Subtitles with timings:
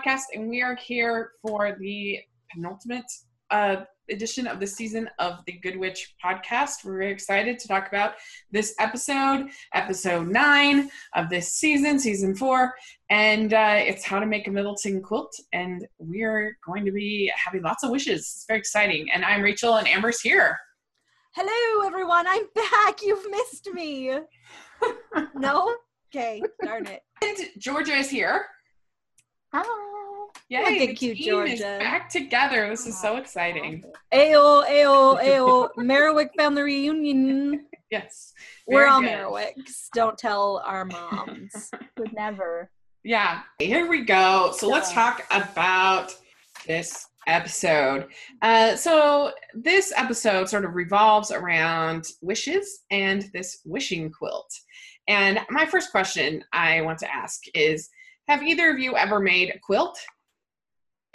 [0.00, 2.18] podcast, and we are here for the
[2.52, 3.04] penultimate
[3.50, 3.76] uh,
[4.08, 6.84] edition of the season of the Good Witch podcast.
[6.84, 8.14] We're very excited to talk about
[8.50, 12.74] this episode, episode nine of this season, season four,
[13.10, 15.34] and uh, it's how to make a Middleton quilt.
[15.52, 18.20] And we are going to be having lots of wishes.
[18.20, 19.08] It's very exciting.
[19.12, 20.56] And I'm Rachel, and Amber's here.
[21.34, 22.26] Hello, everyone.
[22.26, 23.02] I'm back.
[23.02, 24.18] You've missed me.
[25.34, 25.76] no?
[26.14, 27.02] Okay, darn it.
[27.22, 28.46] And Georgia is here.
[29.52, 29.64] Hi.
[30.48, 31.52] Yay, Look at the cute team Georgia.
[31.52, 32.68] is back together.
[32.68, 33.84] This is so exciting.
[34.12, 35.68] Ayo, ayo, ayo.
[35.76, 37.66] Merriwick family reunion.
[37.90, 38.34] Yes.
[38.68, 39.10] We're all good.
[39.10, 39.88] Merriwicks.
[39.92, 41.72] Don't tell our moms.
[41.98, 42.70] Would never.
[43.02, 44.52] Yeah, here we go.
[44.56, 46.14] So let's talk about
[46.68, 48.06] this episode.
[48.42, 54.54] Uh, so this episode sort of revolves around wishes and this wishing quilt.
[55.08, 57.90] And my first question I want to ask is
[58.30, 59.98] Have either of you ever made a quilt?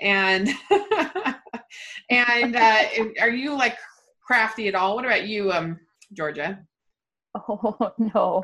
[0.02, 0.50] And
[2.10, 2.84] and uh,
[3.22, 3.78] are you like
[4.22, 4.98] crafty at all?
[4.98, 5.80] What about you, um,
[6.12, 6.60] Georgia?
[7.34, 8.44] Oh no,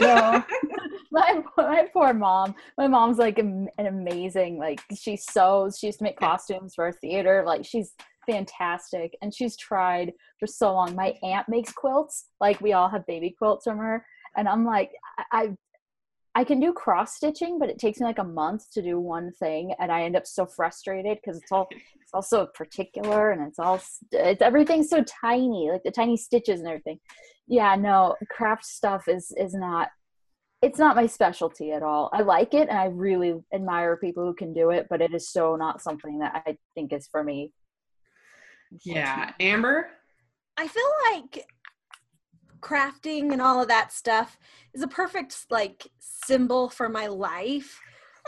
[0.00, 0.44] no.
[1.12, 2.56] my my poor mom.
[2.76, 4.58] My mom's like an amazing.
[4.58, 5.78] Like she sews.
[5.78, 7.44] She used to make costumes for theater.
[7.46, 7.92] Like she's
[8.28, 10.96] fantastic, and she's tried for so long.
[10.96, 12.24] My aunt makes quilts.
[12.40, 14.04] Like we all have baby quilts from her,
[14.36, 15.24] and I'm like, I.
[15.42, 15.56] I
[16.34, 19.32] I can do cross stitching, but it takes me like a month to do one
[19.32, 21.68] thing, and I end up so frustrated because it's all
[22.00, 23.80] it's also particular and it's all
[24.12, 26.98] it's everything's so tiny, like the tiny stitches and everything.
[27.46, 29.88] Yeah, no, craft stuff is is not
[30.62, 32.08] it's not my specialty at all.
[32.12, 35.28] I like it and I really admire people who can do it, but it is
[35.28, 37.52] so not something that I think is for me.
[38.84, 39.88] Yeah, Amber?
[40.56, 41.44] I feel like
[42.62, 44.38] crafting and all of that stuff
[44.72, 47.80] is a perfect like symbol for my life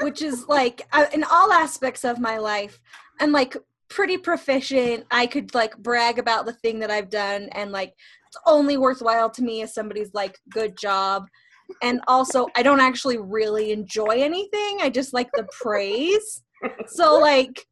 [0.03, 2.81] which is like uh, in all aspects of my life
[3.21, 3.57] i'm like
[3.95, 5.05] pretty proficient.
[5.13, 7.95] I could like brag about the thing that i've done and like
[8.27, 11.29] it's only worthwhile to me if somebody's like good job.
[11.81, 14.79] And also i don't actually really enjoy anything.
[14.81, 16.43] I just like the praise.
[16.89, 17.67] So like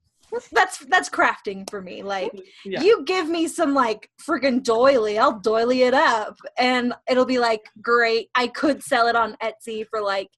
[0.52, 2.32] that's that's crafting for me like
[2.64, 2.80] Yeah.
[2.82, 7.68] you give me some like friggin' doily, I'll doily it up and it'll be like
[7.82, 8.28] great.
[8.34, 10.30] I could sell it on Etsy for like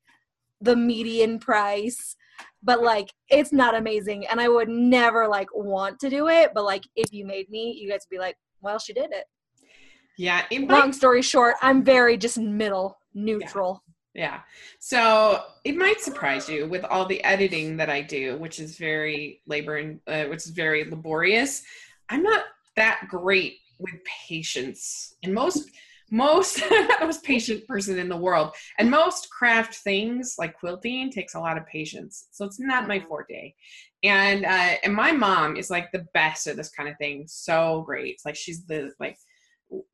[0.61, 2.17] the median price,
[2.63, 6.51] but like it's not amazing and I would never like want to do it.
[6.55, 9.25] But like if you made me, you guys would be like, well, she did it.
[10.17, 13.83] Yeah, Long story short, I'm very just middle, neutral.
[13.84, 13.84] Yeah.
[14.79, 19.41] So it might surprise you with all the editing that I do, which is very
[19.47, 21.63] labor and uh, which is very laborious.
[22.09, 22.45] I'm not
[22.77, 23.95] that great with
[24.29, 25.71] patience, and most
[26.11, 28.55] most I'm not the most patient person in the world.
[28.79, 33.01] And most craft things like quilting takes a lot of patience, so it's not my
[33.01, 33.55] forte.
[34.05, 37.25] And uh, and my mom is like the best at this kind of thing.
[37.27, 38.15] So great.
[38.15, 39.19] It's like she's the like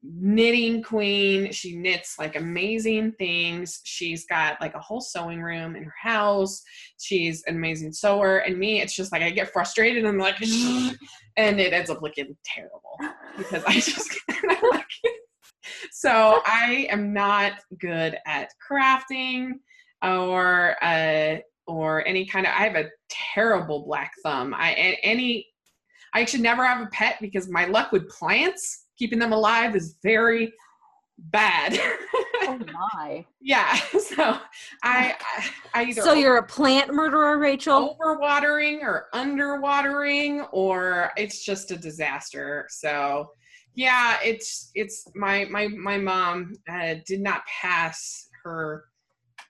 [0.03, 1.53] knitting queen.
[1.53, 3.81] She knits like amazing things.
[3.85, 6.63] She's got like a whole sewing room in her house.
[6.99, 8.39] She's an amazing sewer.
[8.39, 10.41] And me, it's just like I get frustrated and I'm like,
[11.37, 12.99] and it ends up looking terrible
[13.37, 15.21] because I just I like it.
[15.93, 19.53] So I am not good at crafting
[20.03, 21.37] or uh
[21.67, 22.91] or any kind of I have a
[23.35, 24.55] terrible black thumb.
[24.55, 25.47] I any
[26.13, 29.97] I should never have a pet because my luck with plants, keeping them alive is
[30.03, 30.53] very
[31.19, 31.79] bad.
[32.43, 32.59] Oh
[32.95, 33.25] my.
[33.41, 33.77] yeah.
[34.01, 34.39] So
[34.83, 35.15] I
[35.75, 37.97] I, either So you're a plant murderer, Rachel?
[37.99, 42.67] overwatering or underwatering or it's just a disaster.
[42.69, 43.31] So
[43.75, 48.85] yeah, it's it's my my my mom uh, did not pass her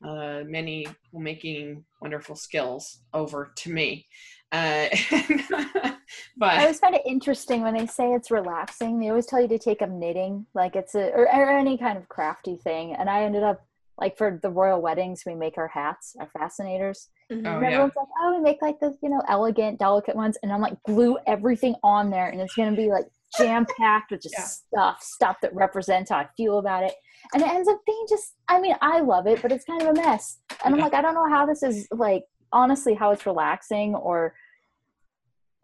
[0.05, 4.07] uh, many making wonderful skills over to me.
[4.53, 4.87] Uh,
[6.37, 8.99] but I always find it interesting when they say it's relaxing.
[8.99, 11.99] They always tell you to take up knitting, like it's a or, or any kind
[11.99, 12.95] of crafty thing.
[12.95, 13.65] And I ended up
[13.99, 17.09] like for the royal weddings, we make our hats, our fascinators.
[17.31, 17.47] Mhm.
[17.47, 17.83] Oh, and yeah.
[17.83, 17.93] like,
[18.23, 21.75] "Oh, we make like the you know elegant, delicate ones," and I'm like, glue everything
[21.83, 23.05] on there, and it's gonna be like
[23.39, 24.45] jam packed with just Yeah.
[24.45, 26.95] stuff, stuff that represents how I feel about it.
[27.33, 29.89] And it ends up being just, I mean, I love it, but it's kind of
[29.89, 30.39] a mess.
[30.65, 34.27] And I'm like, I don't know how this is like honestly how it's relaxing or
[34.27, 34.33] a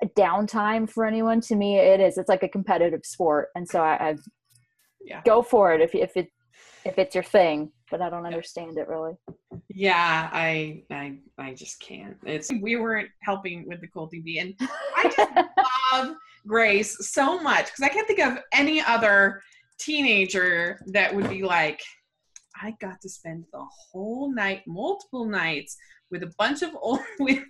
[0.05, 1.41] downtime for anyone.
[1.43, 2.19] To me, it is.
[2.19, 4.17] It's like a competitive sport, and so I, I
[5.05, 5.23] Yeah.
[5.25, 6.29] go for it if if it
[6.85, 7.73] if it's your thing.
[7.91, 9.15] But I don't understand it really.
[9.69, 12.17] Yeah, I I I just can't.
[12.25, 14.55] It's we weren't helping with the quilting bee, and
[14.97, 15.31] I just
[15.93, 16.17] love
[16.47, 19.41] Grace so much because I can't think of any other
[19.79, 21.81] teenager that would be like,
[22.61, 25.77] I got to spend the whole night, multiple nights,
[26.11, 27.47] with a bunch of old women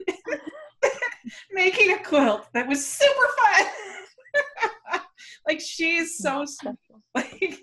[1.53, 5.01] making a quilt that was super fun.
[5.47, 6.77] like she's so Special.
[7.15, 7.59] like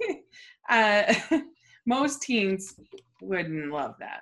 [0.69, 1.13] uh
[1.85, 2.75] most teens
[3.21, 4.21] wouldn't love that.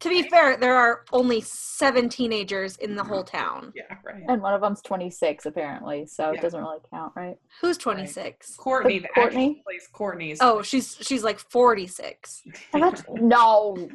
[0.00, 3.70] To be fair, there are only seven teenagers in the whole town.
[3.76, 4.22] Yeah, right.
[4.28, 6.38] And one of them's 26 apparently, so Yeah.
[6.38, 7.36] it doesn't really count, right?
[7.60, 8.56] Who's 26?
[8.56, 9.36] Courtney, the Courtney?
[9.46, 10.38] Courtney plays Courtney's.
[10.40, 12.42] Oh, she's she's like 46.
[12.72, 13.88] That's no.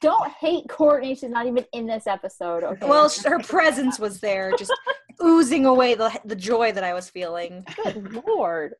[0.00, 1.14] Don't hate Courtney.
[1.14, 2.64] She's not even in this episode.
[2.64, 2.88] Okay.
[2.88, 4.72] Well, her presence was there, just
[5.22, 7.64] oozing away the the joy that I was feeling.
[7.84, 8.74] good lord.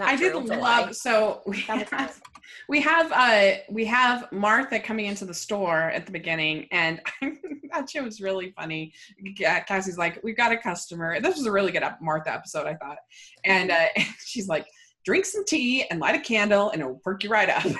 [0.00, 0.80] I did it's a lie.
[0.80, 2.20] love so we That was have,
[2.68, 7.00] we have uh we have Martha coming into the store at the beginning and
[7.72, 8.92] that shit was really funny.
[9.36, 11.20] Cassie's like, We've got a customer.
[11.20, 12.98] This was a really good Martha episode, I thought.
[13.44, 13.86] And uh
[14.24, 14.66] she's like,
[15.04, 17.64] drink some tea and light a candle and it'll perk you right up.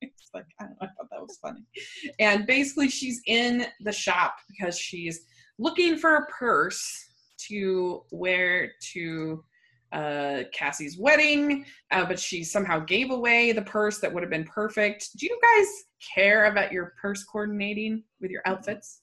[0.00, 1.64] it's like, I know, I thought that was funny.
[2.18, 5.20] And basically she's in the shop because she's
[5.58, 7.08] looking for a purse
[7.48, 9.44] to wear to
[9.92, 14.44] uh, Cassie's wedding, uh, but she somehow gave away the purse that would have been
[14.44, 15.10] perfect.
[15.18, 15.66] Do you guys
[16.14, 19.02] care about your purse coordinating with your outfits?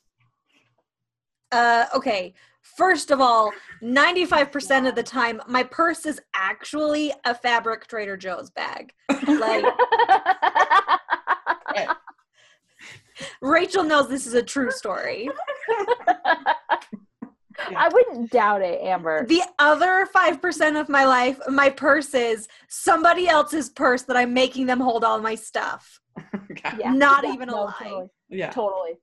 [1.51, 2.33] Uh, okay.
[2.62, 3.51] First of all,
[3.81, 8.92] 95% of the time, my purse is actually a fabric Trader Joe's bag.
[9.27, 9.65] Like,
[13.42, 15.30] Rachel knows this is a true story.
[17.75, 19.25] I wouldn't doubt it, Amber.
[19.25, 24.65] The other 5% of my life, my purse is somebody else's purse that I'm making
[24.65, 26.00] them hold all my stuff.
[26.51, 26.71] Okay.
[26.79, 26.91] Yeah.
[26.94, 27.73] Not Yeah, even a lie.
[27.79, 28.07] Totally.
[28.29, 28.50] Yeah.
[28.50, 28.94] totally.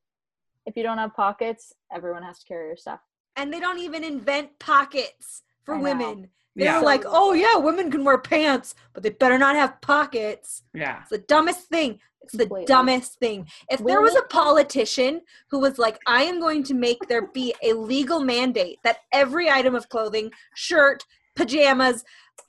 [0.67, 3.01] If you don't have pockets, everyone has to carry your stuff.
[3.37, 5.83] And they don't even invent pockets for I know.
[5.85, 6.29] women.
[6.57, 6.81] They Yeah.
[6.81, 10.63] like, oh, yeah, women can wear pants, but they better not have pockets.
[10.75, 11.01] Yeah.
[11.03, 12.01] It's the dumbest thing.
[12.27, 13.47] It's the dumbest thing.
[13.71, 15.21] If there was a politician
[15.51, 19.49] who was like, I am going to make there be a legal mandate that every
[19.51, 21.05] item of clothing, shirt,
[21.37, 22.05] pajamas,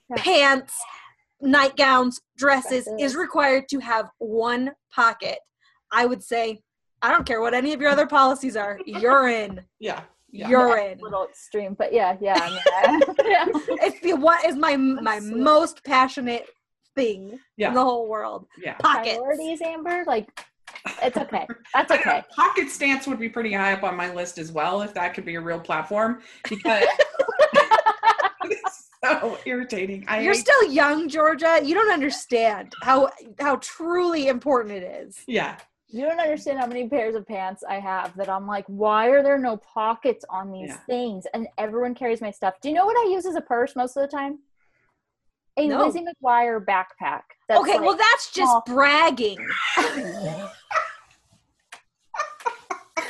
[0.09, 0.15] Yeah.
[0.17, 0.73] pants,
[1.41, 2.93] nightgowns, dresses, Dresses.
[2.99, 5.39] is required to have one pocket,
[5.91, 6.61] I would say,
[7.01, 8.79] I don't care what any of your other policies are.
[8.85, 9.61] You're in.
[9.79, 10.01] Yeah.
[10.31, 10.49] Yeah.
[10.49, 10.99] You're in.
[10.99, 12.39] a little extreme, but yeah, yeah.
[12.41, 13.45] I mean, I- yeah.
[13.87, 16.47] If you what is my my most passionate
[16.97, 17.69] thing Yeah.
[17.69, 18.47] in the whole world.
[18.61, 18.73] Yeah.
[18.79, 19.15] Pockets.
[19.17, 20.03] Priorities, Amber.
[20.05, 20.27] Like,
[21.03, 21.45] it's okay.
[21.73, 22.23] That's I know, okay.
[22.35, 25.25] pocket stance would be pretty high up on my list as well if that could
[25.25, 26.83] be a real platform because
[28.45, 30.03] it's so irritating.
[30.07, 31.59] I You're hate- still young, Georgia.
[31.63, 33.09] You don't understand how
[33.39, 35.19] how truly important it is.
[35.27, 35.57] yeah.
[35.89, 39.23] You don't understand how many pairs of pants I have that I'm like, why are
[39.23, 40.77] there no pockets on these Yeah.
[40.79, 41.25] things?
[41.33, 42.55] And everyone carries my stuff.
[42.61, 44.39] Do you know what I use as a purse most of the time?
[45.57, 45.85] A No.
[45.85, 47.21] Lizzie McGuire backpack.
[47.49, 48.63] That's okay, well that's just small.
[48.65, 49.37] bragging.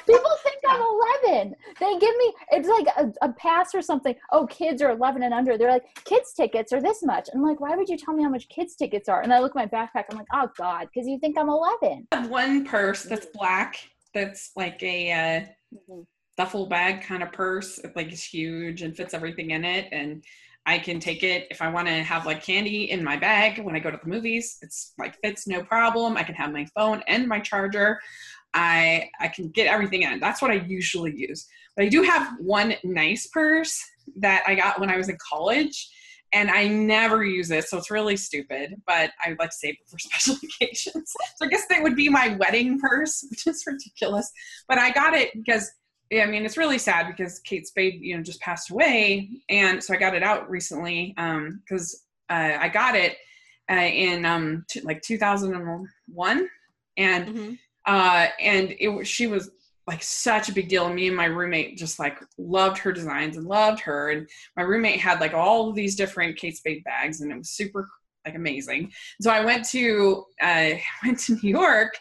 [0.06, 0.82] People think I'm
[1.26, 1.56] 11.
[1.80, 4.16] They give me, it's like a, a pass or something.
[4.32, 5.58] Oh, kids are 11 and under.
[5.58, 7.28] They're like, kids' tickets are this much.
[7.34, 9.22] I'm like, why would you tell me how much kids' tickets are?
[9.22, 10.06] And I look at my backpack.
[10.10, 12.08] I'm like, oh, God, because you think I'm 11.
[12.12, 13.78] I have one purse that's black
[14.14, 15.98] that's like a uh,
[16.38, 17.78] duffel bag kind of purse.
[17.80, 19.88] It like is huge and fits everything in it.
[19.92, 20.24] And
[20.68, 23.74] I can take it if I want to have like candy in my bag when
[23.74, 24.58] I go to the movies.
[24.62, 26.18] It's like fits no problem.
[26.18, 28.02] I can have my phone and my charger.
[28.54, 30.20] I I can get everything in.
[30.20, 31.48] That's what I usually use.
[31.78, 33.82] But I do have one nice purse
[34.18, 35.90] that I got when I was in college.
[36.34, 38.76] And I never use it, so it's really stupid.
[38.86, 41.14] But I would like to save it for special occasions.
[41.38, 44.30] So I guess that would be my wedding purse, which is ridiculous.
[44.68, 45.72] But I got it because
[46.10, 49.84] yeah, I mean it's really sad because Kate Spade, you know, just passed away, and
[49.84, 53.18] so I got it out recently because uh, I got it
[53.70, 56.50] uh, in um, t- like 2001,
[56.98, 57.54] and Mm-hmm.
[57.86, 59.52] uh, and it was she was
[59.88, 60.86] like such a big deal.
[60.86, 64.12] And me and my roommate just like loved her designs and loved her.
[64.12, 67.50] And my roommate had like all of these different Kate Spade bags, and it was
[67.52, 67.88] super
[68.26, 68.92] like amazing.
[69.22, 70.72] So I went to uh,
[71.06, 71.94] went to New York,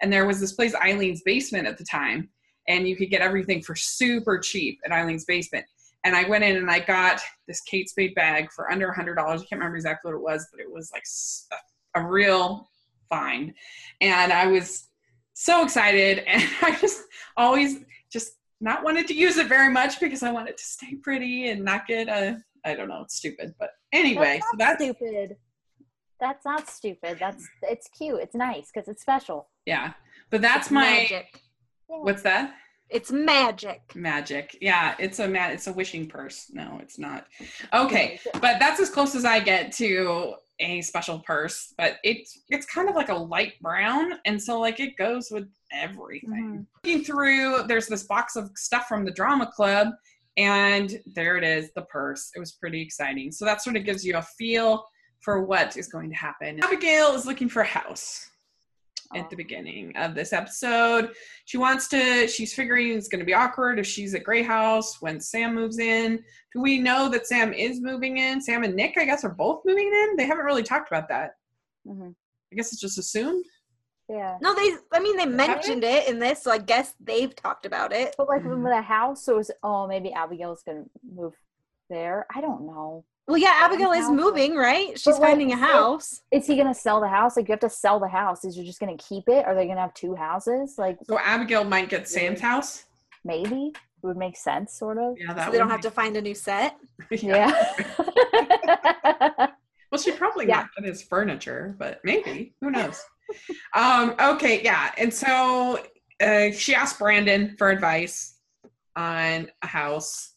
[0.00, 2.28] and there was this place Filene's Basement at the time,
[2.68, 5.66] and you could get everything for super cheap at Filene's Basement.
[6.04, 9.14] And I went in and I got this Kate Spade bag for under a hundred
[9.16, 9.42] dollars.
[9.42, 11.04] I can't remember exactly what it was, but it was like
[11.94, 12.68] a real
[13.08, 13.54] find.
[14.00, 14.88] And I was
[15.34, 17.02] so excited, and I just
[17.36, 17.80] always
[18.12, 21.64] just not wanted to use it very much because I wanted to stay pretty and
[21.64, 23.54] not get a I don't know, it's stupid.
[23.58, 25.36] But anyway, so that's that's stupid.
[26.20, 27.16] That's not stupid.
[27.18, 28.20] That's it's cute.
[28.20, 29.48] It's nice because it's special.
[29.66, 29.92] yeah.
[30.30, 31.40] But that's It's my magic.
[32.00, 32.54] What's that?
[32.92, 33.80] It's magic.
[33.94, 34.56] Magic.
[34.60, 36.50] Yeah, it's a ma- it's a wishing purse.
[36.52, 37.26] No, it's not.
[37.72, 42.66] Okay, but that's as close as I get to a special purse, but it's it's
[42.66, 46.30] kind of like a light brown, and so like it goes with everything.
[46.30, 46.62] Mm-hmm.
[46.84, 49.88] Looking through, there's this box of stuff from the drama club,
[50.36, 52.30] and there it is, the purse.
[52.36, 53.32] It was pretty exciting.
[53.32, 54.84] So that sort of gives you a feel
[55.20, 56.60] for what is going to happen.
[56.62, 58.28] Abigail is looking for a house
[59.14, 61.10] at the beginning of this episode.
[61.44, 65.00] She wants to, she's figuring it's going to be awkward if she's at Grey House
[65.00, 66.22] when Sam moves in.
[66.54, 68.40] Do we know that Sam is moving in?
[68.40, 70.16] Sam and Nick, I guess, are both moving in.
[70.16, 71.32] They haven't really talked about that.
[71.86, 72.14] Mhm.
[72.52, 73.44] I guess it's just assumed.
[74.08, 74.36] Yeah.
[74.42, 74.76] No, they.
[74.92, 78.14] I mean, they mentioned it in this, so I guess they've talked about it.
[78.18, 78.62] But like Mhm.
[78.62, 81.32] with a house, so is oh maybe Abigail's gonna move
[81.88, 82.26] there.
[82.34, 83.04] I don't know.
[83.28, 84.98] Well, yeah, Yeah, Abigail is moving, right?
[84.98, 86.22] She's like, finding a house.
[86.32, 87.36] Is he gonna sell the house?
[87.36, 88.44] Like you have to sell the house.
[88.44, 89.46] Is you just gonna keep it?
[89.46, 90.74] Are they gonna have two houses?
[90.76, 92.84] Like So Abigail might get Sam's house.
[93.24, 95.14] maybe it would make sense, sort of.
[95.18, 96.76] Yeah, that So they don't would have to find a new set.
[97.10, 97.52] make- Yeah.
[99.90, 100.60] Well, she probably Yeah.
[100.60, 102.54] not get his furniture, but maybe.
[102.62, 103.04] Who knows?
[103.74, 104.90] um, okay, yeah.
[104.96, 105.80] And so
[106.18, 108.38] uh, she asked Brandon for advice
[108.96, 110.31] on a house.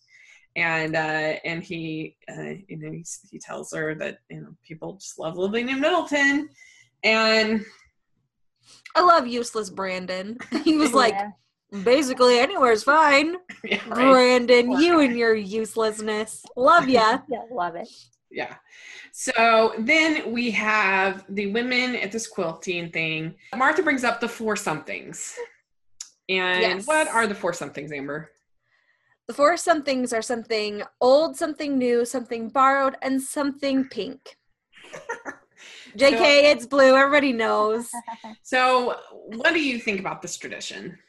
[0.56, 4.94] And uh, and he uh, you know he, he tells her that you know people
[4.94, 6.48] just love living in Middleton,
[7.04, 7.66] and
[8.96, 10.38] I love useless Brandon.
[10.64, 11.32] He was like, Yeah.
[11.84, 13.36] basically anywhere's fine.
[13.66, 14.12] yeah, right.
[14.12, 15.04] Brandon, Poor you guy.
[15.06, 16.46] and your uselessness.
[16.56, 17.20] Love ya.
[17.30, 17.90] Yeah, love it.
[18.32, 18.56] Yeah.
[19.12, 23.36] So then we have the women at this quilting thing.
[23.56, 25.36] Martha brings up the four somethings.
[26.30, 26.88] And Yes.
[26.88, 28.32] what are the four somethings, Amber?
[29.28, 34.38] The four somethings are something old, something new, something borrowed, and something pink.
[35.98, 36.96] JK, it's blue.
[36.96, 37.90] Everybody knows.
[38.44, 41.00] So, what do you think about this tradition?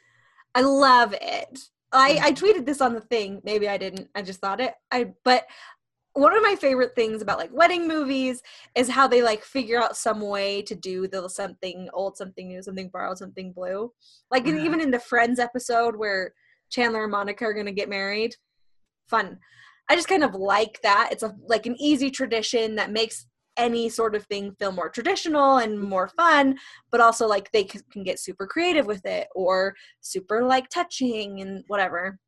[0.55, 1.59] I love it.
[1.91, 2.19] I.
[2.23, 3.41] I tweeted this on the thing.
[3.43, 4.09] Maybe I didn't.
[4.15, 4.73] I just thought it.
[4.91, 5.45] I but
[6.13, 8.41] one of my favorite things about like wedding movies
[8.73, 12.63] is how they like figure out some way to do the something old, something new,
[12.63, 13.91] something borrowed, something blue.
[14.31, 14.65] Like in, Mhm.
[14.65, 16.33] even in the Friends episode where
[16.69, 18.35] Chandler and Monica are gonna get married.
[19.09, 19.39] Fun.
[19.89, 21.09] I just kind of like that.
[21.11, 23.25] It's a like an easy tradition that makes
[23.57, 26.57] any sort of thing feel more traditional and more fun,
[26.91, 31.41] but also like they c- can get super creative with it or super like touching
[31.41, 32.19] and whatever.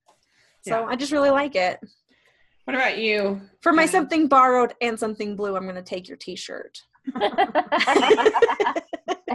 [0.68, 0.86] So Yeah.
[0.88, 1.80] I just really like it.
[2.64, 3.42] What about you?
[3.62, 6.80] For my something borrowed and something blue, I'm gonna take your T-shirt.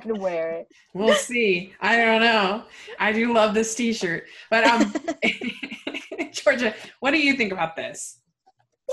[0.03, 0.69] and wear it.
[0.93, 1.73] We'll see.
[1.81, 2.65] I don't know.
[2.99, 4.25] I do love this t-shirt.
[4.51, 4.95] But um
[6.33, 8.19] Georgia, what do you think about this?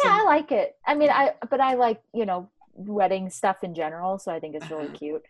[0.03, 0.75] Yeah, I like it.
[0.85, 4.55] I mean, I but I like you know wedding stuff in general, so I think
[4.55, 4.95] it's really Uh-huh.
[4.97, 5.23] cute.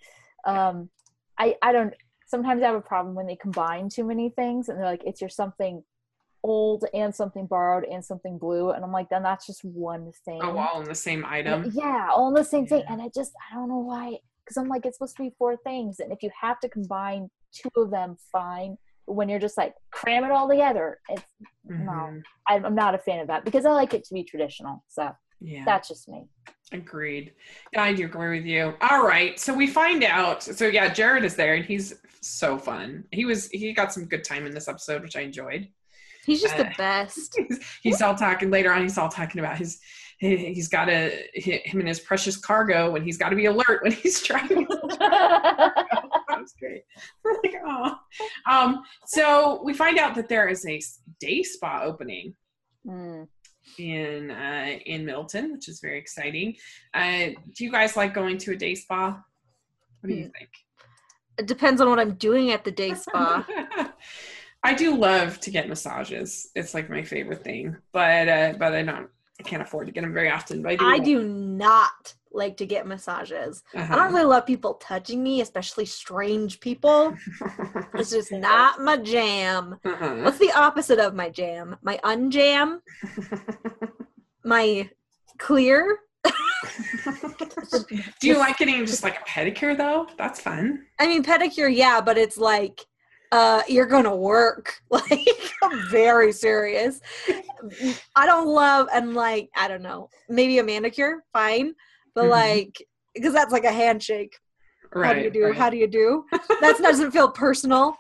[0.46, 0.90] Um,
[1.38, 1.94] I I don't.
[2.28, 5.20] Sometimes I have a problem when they combine too many things, and they're like, it's
[5.20, 5.84] your something
[6.44, 10.40] old and something borrowed and something blue, and I'm like, then that's just one thing.
[10.42, 11.72] Oh, all in the same item.
[11.74, 14.20] Yeah, all in the same thing, and I just I don't know why.
[14.52, 17.30] Because I'm like, it's supposed to be four things, and if you have to combine
[17.54, 18.78] two of them, fine.
[19.08, 21.24] But when you're just like cram it all together, it's
[21.64, 21.78] no.
[21.92, 22.22] Mhm.
[22.50, 24.84] I'm I'm not a fan of that because I like it to be traditional.
[24.90, 25.64] So Yeah.
[25.66, 26.26] that's just me.
[26.74, 27.34] Agreed.
[27.72, 28.74] Yeah, I do agree with you.
[28.82, 29.40] All right.
[29.40, 30.44] So we find out.
[30.44, 33.06] So yeah, Jared is there and he's so fun.
[33.12, 35.70] He was he got some good time in this episode, which I enjoyed.
[36.26, 37.36] He's just the Uh, best.
[37.48, 38.82] He's, he's all talking later on.
[38.84, 39.80] He's all talking about his.
[40.22, 43.48] He- He's got to hit him and his precious cargo, and he's got to be
[43.48, 44.66] alert when he's driving.
[44.70, 45.86] that
[46.30, 46.84] was great.
[47.44, 47.96] Like, oh.
[48.50, 50.80] Um, so we find out that there is a
[51.20, 52.36] day spa opening
[52.88, 53.28] Mm.
[53.78, 56.56] in uh, in Middleton, which is very exciting.
[56.96, 59.22] Uh, do you guys like going to a day spa?
[60.00, 60.50] What do you think?
[61.38, 63.46] It depends on what I'm doing at the day spa.
[64.64, 66.50] I do love to get massages.
[66.56, 69.10] It's like my favorite thing, but uh, but I don't.
[69.42, 70.62] I can't afford to get them very often.
[70.62, 70.86] But I do.
[70.86, 73.64] I do not like to get massages.
[73.74, 73.92] Uh-huh.
[73.92, 77.16] I don't really love people touching me, especially strange people.
[77.94, 79.78] It's just not my jam.
[79.84, 80.16] uh-huh.
[80.24, 81.76] What's the opposite of my jam?
[81.82, 82.80] My unjam?
[84.44, 84.90] My
[85.38, 86.00] clear?
[88.20, 90.08] do you like getting just like a pedicure though?
[90.18, 90.86] That's fun.
[91.00, 92.86] I mean, pedicure, yeah, but it's like,
[93.32, 94.82] uh, you're gonna work.
[94.92, 97.00] Like, I'm very serious.
[98.16, 101.74] I don't love, and like, I don't know, maybe a manicure, fine,
[102.16, 102.30] but Mhm.
[102.30, 104.38] like, because that's like a handshake.
[104.94, 105.08] Right.
[105.08, 105.46] How do you do?
[105.46, 105.56] right.
[105.56, 106.26] How do you do?
[106.60, 107.96] That doesn't feel personal.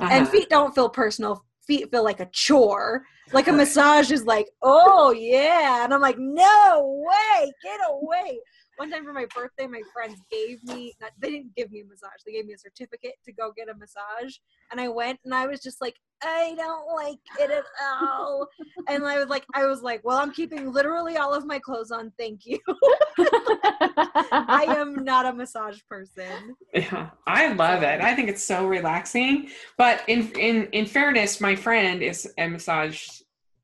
[0.00, 0.30] And Uh-huh.
[0.30, 1.44] feet don't feel personal.
[1.66, 3.04] Feet feel like a chore.
[3.32, 5.84] Like a massage is like, oh yeah.
[5.84, 8.40] And I'm like, no way, get away.
[8.76, 11.84] One time for my birthday, my friends gave me not, they didn't give me a
[11.84, 12.22] massage.
[12.24, 14.36] They gave me a certificate to go get a massage,
[14.70, 18.46] and I went and I was just like, I don't like it at all.
[18.88, 21.90] and I was like, I was like, well, I'm keeping literally all of my clothes
[21.90, 22.12] on.
[22.18, 22.58] Thank you.
[23.18, 26.56] I am not a massage person.
[26.74, 28.00] Yeah, I love it.
[28.00, 29.48] I think it's so relaxing.
[29.76, 33.02] But in in in fairness, my friend is a massage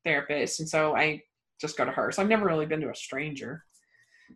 [0.03, 1.23] therapist, and so I
[1.59, 2.11] just go to her.
[2.11, 3.65] So I've never really been to a stranger.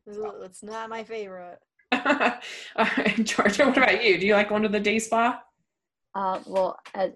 [0.10, 1.60] Ugh, It's not my favorite.
[2.76, 2.86] Uh,
[3.24, 4.18] Georgia, what about you?
[4.18, 5.40] Do you like going to the day spa?
[6.16, 7.08] uh, well, uh,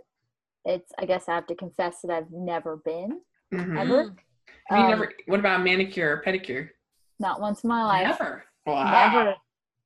[0.66, 0.92] it's.
[1.00, 3.22] I guess I have to confess that I've never been.
[3.54, 3.80] Mhm.
[3.80, 4.16] Ever?
[4.68, 5.14] Have you Um, never?
[5.26, 6.70] What about manicure or pedicure?
[7.20, 8.20] Not once in my life.
[8.20, 8.44] Never.
[8.68, 9.12] Wow.
[9.12, 9.36] Never.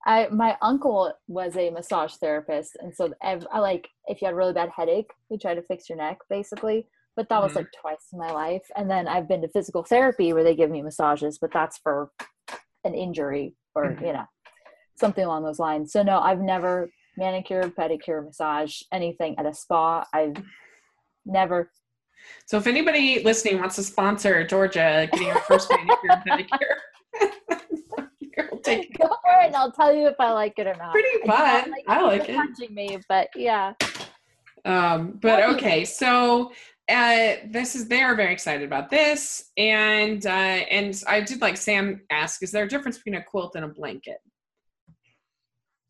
[0.06, 4.34] I my uncle was a massage therapist, and so ev- I like if you had
[4.34, 6.86] a really bad headache, he tried to fix your neck, basically.
[7.16, 7.56] But that was Mhm.
[7.58, 10.70] like twice in my life, and then I've been to physical therapy where they give
[10.70, 12.12] me massages, but that's for
[12.84, 14.02] an injury or Mhm.
[14.08, 14.26] you know
[14.96, 15.92] something along those lines.
[15.92, 20.06] So no, I've never manicure, pedicure, massage, anything at a spa.
[20.14, 20.36] I've
[21.26, 21.72] never.
[22.46, 26.78] So if anybody listening wants to sponsor Georgia getting her first manicure and pedicure,
[28.38, 30.92] Go for it, and I'll tell you if I like it or not.
[30.92, 31.74] Pretty I do not fun.
[31.88, 32.36] I like it.
[32.36, 33.74] Punching me, but yeah.
[34.64, 36.52] Um, but okay, so
[36.92, 41.58] uh, this is they are very excited about this, and uh, and I did like
[41.58, 44.18] Sam ask, is there a difference between a quilt and a blanket?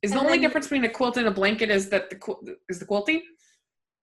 [0.02, 2.42] Is the only then- difference between a quilt and a blanket is that the quil-
[2.70, 3.22] is the quilting?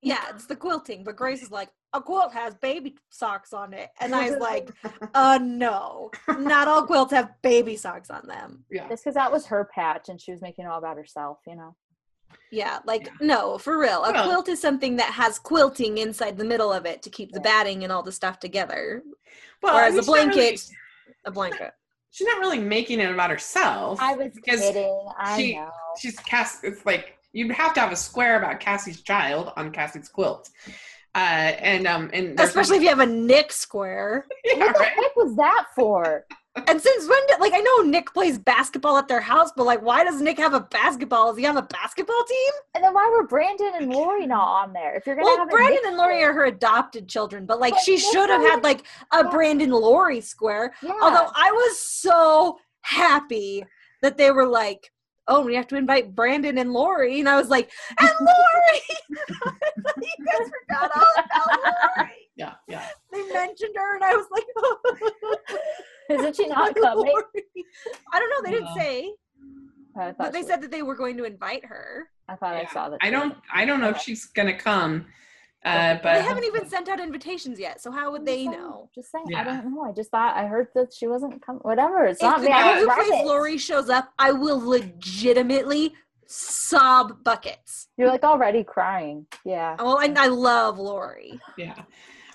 [0.01, 1.03] Yeah, it's the quilting.
[1.03, 3.89] But Grace is like, a quilt has baby socks on it.
[4.01, 4.71] And I was like,
[5.15, 8.65] uh, no, not all quilts have baby socks on them.
[8.71, 11.39] yeah, Just because that was her patch and she was making it all about herself,
[11.49, 11.75] you know.
[12.51, 13.13] Yeah, like, Yeah.
[13.21, 14.05] no, for real.
[14.05, 17.33] A Well- quilt is something that has quilting inside the middle of it to keep
[17.33, 19.03] the batting and all the stuff together.
[19.63, 20.69] well, Whereas I a mean, she's not really- blanket,
[21.27, 21.75] a blanket.
[22.11, 23.99] she's not really making it about herself.
[24.01, 25.09] I was because kidding.
[25.19, 25.71] I she- know.
[25.99, 26.63] she's Cass.
[26.63, 30.49] It's like you'd have to have a square about Cassie's child on Cassie's quilt,
[31.15, 34.27] uh, and um, and Especially if you have a Nick square.
[34.45, 34.89] yeah, What the right.
[34.93, 36.25] heck was that for?
[36.67, 39.83] And since when did, like, I know Nick plays basketball at their house, but like,
[39.83, 41.29] why does Nick have a basketball?
[41.29, 42.53] Does he have a basketball team?
[42.75, 44.95] And then why were Brandon and Lori not on there?
[44.97, 47.83] If you're gonna Well, have Brandon and Lori are her adopted children, but like, But
[47.83, 49.31] she should have had like a Yeah.
[49.31, 50.75] Brandon Lori square.
[50.83, 50.93] yeah.
[51.03, 53.65] Although I was so happy
[54.03, 54.91] that they were like,
[55.31, 57.21] oh, we have to invite Brandon and Lori.
[57.21, 58.81] And I was like, and Lori!
[59.99, 61.59] you guys forgot all about
[61.97, 62.11] Lori.
[62.37, 62.87] Yeah, yeah.
[63.13, 64.81] They mentioned her, and I was like, oh.
[66.09, 67.07] Isn't she not coming?
[67.07, 67.23] Lori.
[68.13, 68.51] I don't know.
[68.51, 69.13] They didn't say,
[69.99, 72.09] I but they she- said that they were going to invite her.
[72.29, 72.99] I thought I saw that.
[73.03, 73.35] I don't.
[73.55, 75.07] I don't know if she's gonna come,
[75.65, 78.91] uh, but they haven't even sent out invitations yet, so how would they saying- know?
[78.95, 79.25] Just saying.
[79.29, 79.41] Yeah.
[79.41, 79.83] I don't know.
[79.85, 81.61] I just thought I heard that she wasn't coming.
[81.63, 82.05] Whatever.
[82.05, 82.53] It's If not the me.
[82.53, 83.27] I don't who plays it.
[83.27, 85.95] Lori shows up, I will legitimately
[86.27, 87.89] sob buckets.
[87.97, 89.27] You're like already crying.
[89.47, 89.77] Yeah.
[89.79, 91.41] Well, I, I love Lori.
[91.57, 91.75] yeah.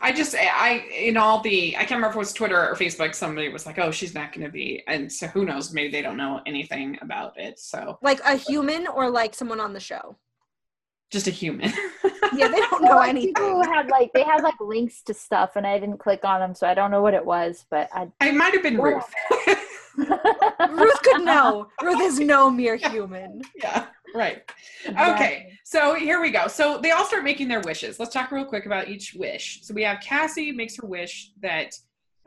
[0.04, 3.16] I just I in all the I can't remember if it was Twitter or Facebook.
[3.16, 5.74] Somebody was like, "Oh, she's not going to be," and so who knows?
[5.74, 7.58] Maybe they don't know anything about it.
[7.58, 10.18] So Like a human or like someone on the show.
[11.10, 11.72] just a human.
[12.36, 13.36] Yeah, they don't know like, anything.
[13.36, 16.56] people had like they had like links to stuff and I didn't click on them,
[16.56, 17.66] so I don't know what it was.
[17.70, 19.06] But I I might have been Ruth.
[19.97, 21.67] Ruth could know.
[21.84, 23.41] Ruth is no mere human.
[23.56, 23.88] yeah.
[24.15, 24.43] Right.
[24.88, 26.47] Okay, so here we go.
[26.47, 27.99] So they all start making their wishes.
[27.99, 29.62] Let's talk real quick about each wish.
[29.63, 31.73] So we have Cassie makes her wish that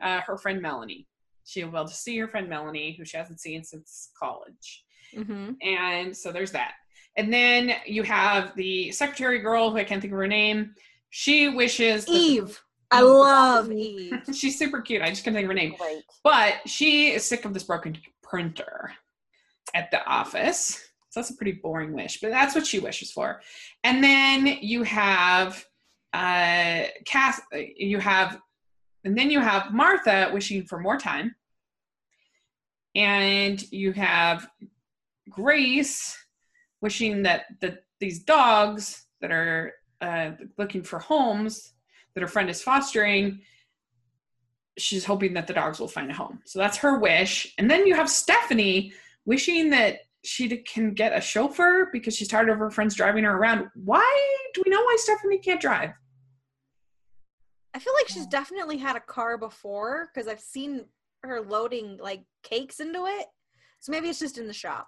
[0.01, 1.07] uh, her friend Melanie,
[1.45, 4.83] she'll be able to see her friend Melanie, who she hasn't seen since college.
[5.15, 5.51] Mm-hmm.
[5.65, 6.73] And so there's that.
[7.15, 10.73] And then you have the secretary girl, who I can't think of her name.
[11.09, 12.61] She wishes Eve.
[12.91, 14.21] I love Eve.
[14.33, 15.01] she's super cute.
[15.01, 15.75] I just can't think of her name.
[15.77, 16.03] Great.
[16.23, 18.91] But she is sick of this broken printer
[19.73, 20.89] at the office.
[21.09, 23.41] So that's a pretty boring wish, but that's what she wishes for.
[23.83, 25.65] And then you have
[26.13, 27.41] uh Cass
[27.75, 28.39] you have
[29.03, 31.35] and then you have Martha wishing for more time.
[32.95, 34.47] And you have
[35.29, 36.17] Grace
[36.81, 41.73] wishing that that these dogs that are uh, looking for homes
[42.17, 43.39] that her friend is fostering
[44.77, 46.39] she's hoping that the dogs will find a home.
[46.45, 47.53] So that's her wish.
[47.57, 48.93] And then you have Stephanie
[49.25, 53.35] wishing that she can get a chauffeur because she's tired of her friends driving her
[53.35, 53.67] around.
[53.75, 54.05] Why
[54.53, 55.91] do we know why Stephanie can't drive?
[57.73, 60.85] I feel like she's definitely had a car before because I've seen
[61.23, 63.27] her loading like cakes into it.
[63.79, 64.87] So maybe it's just in the shop.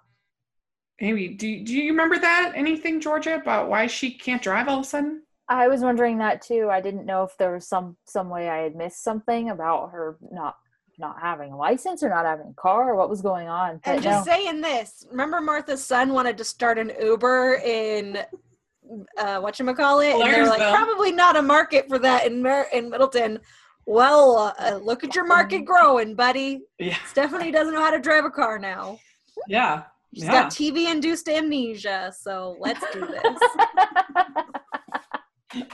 [1.00, 2.52] Amy, do, do you remember that?
[2.54, 5.22] Anything, Georgia, about why she can't drive all of a sudden?
[5.50, 6.68] I was wondering that too.
[6.70, 10.16] I didn't know if there was some some way I had missed something about her
[10.30, 10.56] not
[10.96, 13.80] not having a license or not having a car or what was going on.
[13.84, 14.32] But And just no.
[14.32, 18.18] saying this, remember Martha's son wanted to start an Uber in
[19.18, 20.22] uh whatchamacallit?
[20.22, 23.40] And they were like, probably not a market for that in Mer- in Middleton.
[23.86, 26.60] Well, uh, look at your market growing, buddy.
[26.78, 26.96] Yeah.
[27.08, 29.00] Stephanie doesn't know how to drive a car now.
[29.48, 29.84] Yeah.
[30.14, 30.30] She's yeah.
[30.32, 33.38] got TV induced amnesia, so let's do this.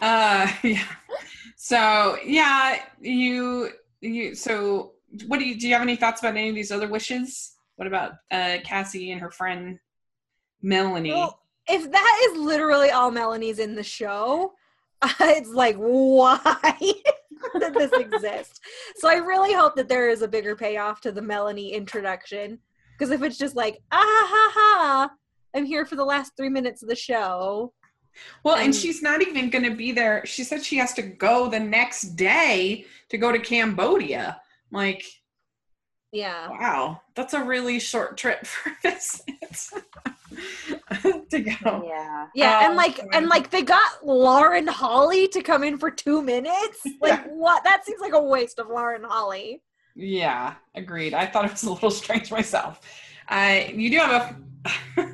[0.01, 0.85] uh yeah
[1.57, 4.93] so yeah you you so
[5.27, 7.87] what do you do you have any thoughts about any of these other wishes what
[7.87, 9.79] about uh cassie and her friend
[10.63, 14.53] melanie Well, if that is literally all Melanie's in the show,
[15.21, 16.77] it's like, why
[17.59, 18.61] did this exist?
[18.97, 22.59] So I really hope that there is a bigger payoff to the Melanie introduction.
[22.99, 25.11] Because if it's just like, ah ha ha ha,
[25.55, 27.73] I'm here for the last three minutes of the show.
[28.45, 31.49] Well and and- she's not even gonna be there she said she has to go
[31.49, 35.05] the next day to go to cambodia like
[36.13, 36.49] Yeah.
[36.49, 39.73] wow that's a really short trip for visits
[41.31, 42.27] to go yeah.
[42.35, 46.21] Yeah, Oh, and like and like they got Lauren Holly to come in for two
[46.23, 46.81] minutes.
[47.01, 47.63] Like what?
[47.65, 49.63] That seems like a waste of Lauren Holly.
[49.95, 51.15] Yeah, agreed.
[51.15, 52.81] I thought it was a little strange myself.
[53.29, 54.37] Uh, you do have
[54.97, 55.07] a,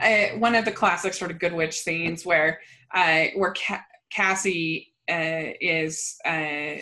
[0.00, 2.60] uh, one of the classic sort of good witch scenes where
[2.94, 6.76] uh, where Ca- Cassie uh, is uh,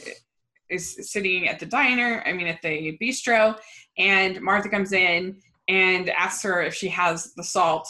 [0.71, 2.23] is sitting at the diner.
[2.27, 3.59] I mean, at the bistro,
[3.97, 5.37] and Martha comes in
[5.69, 7.89] and asks her if she has the salt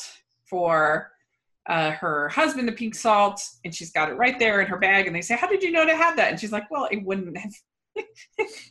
[0.48, 1.10] for
[1.68, 5.06] uh, her husband, the pink salt, and she's got it right there in her bag.
[5.06, 7.04] And they say, "How did you know to have that?" And she's like, "Well, it
[7.04, 7.52] wouldn't have."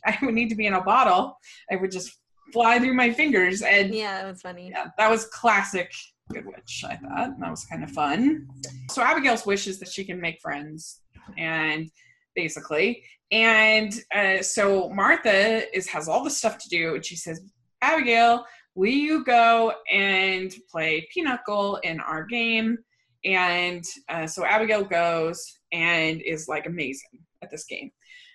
[0.06, 1.38] I would need to be in a bottle.
[1.70, 2.16] I would just
[2.52, 4.70] fly through my fingers, and Yeah, that was funny.
[4.70, 5.92] yeah, that was classic
[6.32, 6.84] Good Witch.
[6.86, 8.48] I thought and that was kind of fun.
[8.90, 11.00] So Abigail's wish is that she can make friends,
[11.36, 11.90] and
[12.34, 17.40] basically, and uh, so Martha is has all the stuff to do, and she says,
[17.82, 22.78] Abigail, will you go and play Pinochle in our game?
[23.24, 27.90] And uh, so Abigail goes and is like amazing at this game.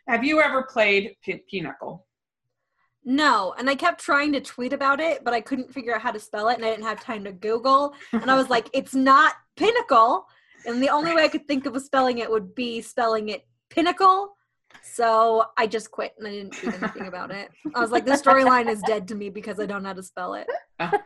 [0.07, 2.05] Have you ever played Pin- Pinochle?
[3.05, 6.11] No, and I kept trying to tweet about it, but I couldn't figure out how
[6.11, 7.93] to spell it, and I didn't have time to Google.
[8.13, 10.25] And I was like, it's not pinnacle.
[10.65, 14.35] And the only way I could think of spelling it would be spelling it pinnacle.
[14.81, 17.49] So I just quit and I didn't do anything about it.
[17.75, 20.03] I was like, the storyline is dead to me because I don't know how to
[20.03, 20.47] spell it.
[20.79, 20.97] I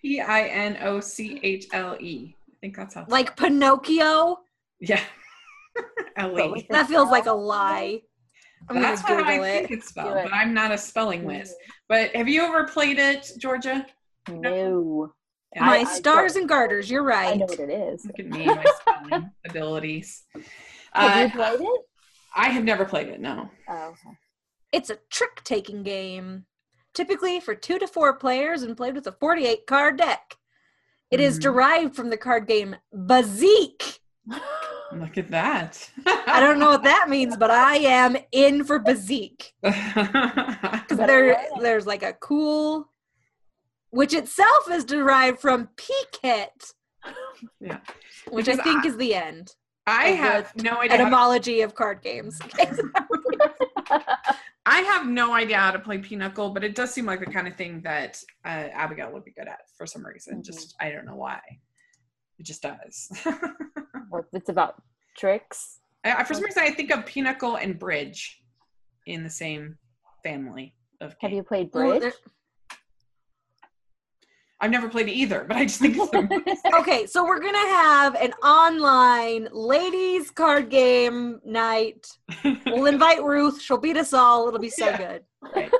[0.00, 2.36] P I N O C H L E.
[2.48, 3.06] I think that's how.
[3.08, 4.40] Like Pinocchio.
[4.80, 5.02] yeah,
[6.16, 6.50] L But E.
[6.50, 8.02] with That feels like a lie.
[8.68, 10.24] I'm That's gonna how I Google think it's spelled, it.
[10.24, 11.54] but I'm not a spelling whiz.
[11.88, 13.86] But have you ever played it, Georgia?
[14.28, 15.12] No.
[15.56, 17.32] Yeah, My I- stars and garters, you're right.
[17.32, 18.04] I know what it is.
[18.04, 20.22] Look at me, my spelling abilities.
[20.92, 21.80] Have Uh, you played it?
[22.36, 23.20] I have never played it.
[23.20, 23.50] No.
[23.68, 24.16] Oh, okay.
[24.72, 26.44] It's a trick taking game,
[26.94, 30.36] typically for two to four players and played with a 48 card deck.
[31.10, 31.42] It is Mhm.
[31.42, 33.98] derived from the card game Bezique.
[34.92, 35.88] Look at that.
[36.06, 39.52] I don't know what that means, but I am in for Bezique.
[39.62, 42.88] Because there, there's like a cool,
[43.90, 46.48] which itself is derived from Piquet,
[47.60, 47.78] yeah.
[48.28, 49.54] which I Because think is the end.
[49.86, 50.98] I have no idea.
[50.98, 52.38] Etymology of card games.
[54.66, 57.48] I have no idea how to play Pinochle, but it does seem like the kind
[57.48, 60.38] of thing that uh, Abigail would be good at for some reason.
[60.38, 60.44] Mhm.
[60.44, 61.40] Just I don't know why.
[62.38, 63.10] It just does.
[64.10, 64.82] What- it's about
[65.16, 65.80] tricks.
[66.04, 68.42] I, for some reason, I think of Pinochle and Bridge
[69.06, 69.76] in the same
[70.22, 71.14] family of.
[71.20, 72.00] Have you played bridge?
[72.02, 72.12] there-
[74.62, 76.28] I've never played either, but I just think of them.
[76.80, 82.06] okay, so we're gonna have an online ladies card game night.
[82.66, 83.60] We'll invite Ruth.
[83.62, 84.48] She'll beat us all.
[84.48, 84.96] It'll be so Yeah.
[84.98, 85.24] good.
[85.56, 85.72] Right.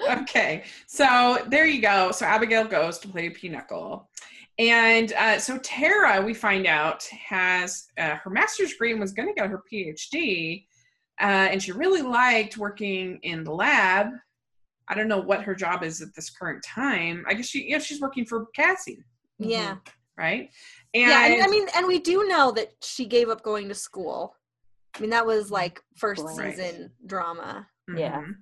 [0.22, 2.12] okay, so there you go.
[2.12, 4.08] So Abigail goes to play Pinochle.
[4.58, 9.28] And uh, so Tara, we find out, has uh, her master's degree and was going
[9.28, 10.64] to get her PhD.
[11.20, 14.08] Uh, and she really liked working in the lab.
[14.88, 17.24] I don't know what her job is at this current time.
[17.28, 19.04] I guess she, yeah, she's working for Cassie,
[19.38, 19.76] Yeah.
[20.16, 20.50] right?
[20.94, 23.74] And, yeah, and I mean, and we do know that she gave up going to
[23.74, 24.34] school.
[24.96, 26.56] I mean, that was like first Right.
[26.56, 27.68] season drama.
[27.94, 28.22] Yeah.
[28.22, 28.34] Mhm.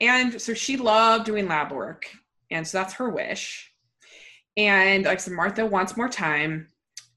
[0.00, 2.10] And so she loved doing lab work.
[2.50, 3.72] And so that's her wish.
[4.56, 6.68] And like I said, Martha wants more time,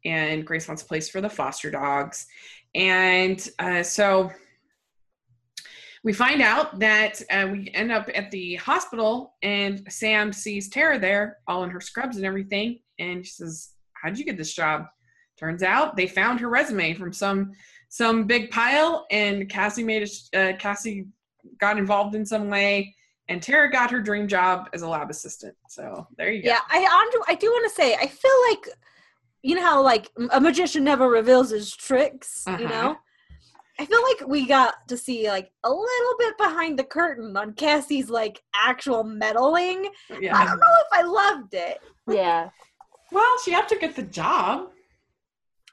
[0.06, 2.28] and Grace wants a place for the foster dogs.
[2.76, 4.32] And uh, so
[6.04, 11.00] we find out that uh, we end up at the hospital, and Sam sees Tara
[11.00, 12.80] there, all in her scrubs and everything.
[13.00, 14.86] And she says, How'd you get this job?
[15.38, 17.52] Turns out they found her resume from some
[17.90, 21.08] some big pile, and Cassie made a uh, Cassie
[21.60, 22.94] got involved in some way,
[23.30, 25.56] and Tara got her dream job as a lab assistant.
[25.70, 26.50] So there you go.
[26.50, 28.68] Yeah, I Andrew, I do want to say, I feel like
[29.42, 32.68] you know how like a magician never reveals his tricks, you Uh-huh.
[32.68, 32.98] know?
[33.80, 37.54] I feel like we got to see like a little bit behind the curtain on
[37.54, 39.90] Cassie's like actual meddling.
[40.12, 41.78] I don't know if I loved it.
[42.06, 42.50] Yeah.
[43.14, 44.68] Well, she had to get the job.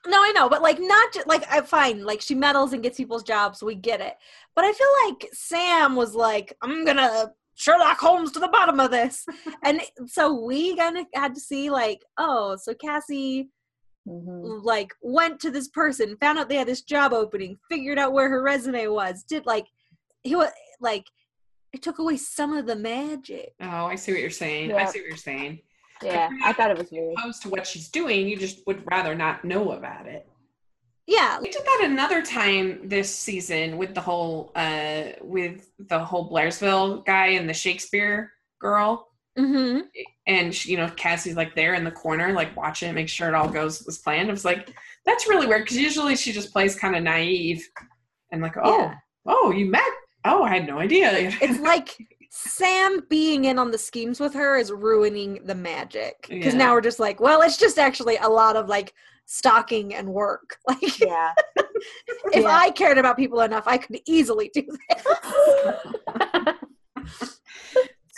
[0.06, 2.96] No, I know, but like not just like I fine, like she meddles and gets
[2.96, 4.14] people's jobs, we get it.
[4.54, 8.90] But I feel like Sam was like, I'm gonna Sherlock Holmes to the bottom of
[8.90, 9.26] this.
[9.64, 13.48] and so we kind of had to see like, oh, so Cassie
[14.08, 14.62] Mhm.
[14.64, 18.28] like went to this person, found out they had this job opening, figured out where
[18.28, 19.66] her resume was, did like
[20.22, 20.48] he was
[20.80, 21.04] like
[21.72, 23.52] it took away some of the magic.
[23.60, 24.72] Oh, I see what you're saying.
[24.72, 25.58] I see what you're saying.
[26.02, 26.30] Yeah.
[26.44, 27.14] I thought it was weird.
[27.18, 30.28] Opposed to what she's doing, you just would rather not know about it.
[31.06, 36.28] Yeah, We did that another time this season with the whole uh with the whole
[36.30, 39.08] Blairsville guy and the Shakespeare girl.
[39.36, 39.80] hmm
[40.26, 43.28] And she, you know, Cassie's like there in the corner, like watching it, make sure
[43.28, 44.28] it all goes as planned.
[44.28, 44.72] It was like,
[45.04, 47.64] that's really weird because usually she just plays kind of naive
[48.32, 48.94] and like, oh, Yeah.
[49.26, 49.82] oh, you met.
[50.24, 51.10] Oh, I had no idea.
[51.40, 51.96] it's like
[52.32, 56.58] Sam being in on the schemes with her is ruining the magic because Yeah.
[56.58, 58.92] now we're just like, well, it's just actually a lot of like
[59.26, 60.56] stalking and work.
[60.68, 61.32] Like, Yeah.
[62.32, 62.48] if Yeah.
[62.48, 66.56] I cared about people enough, I could easily do that.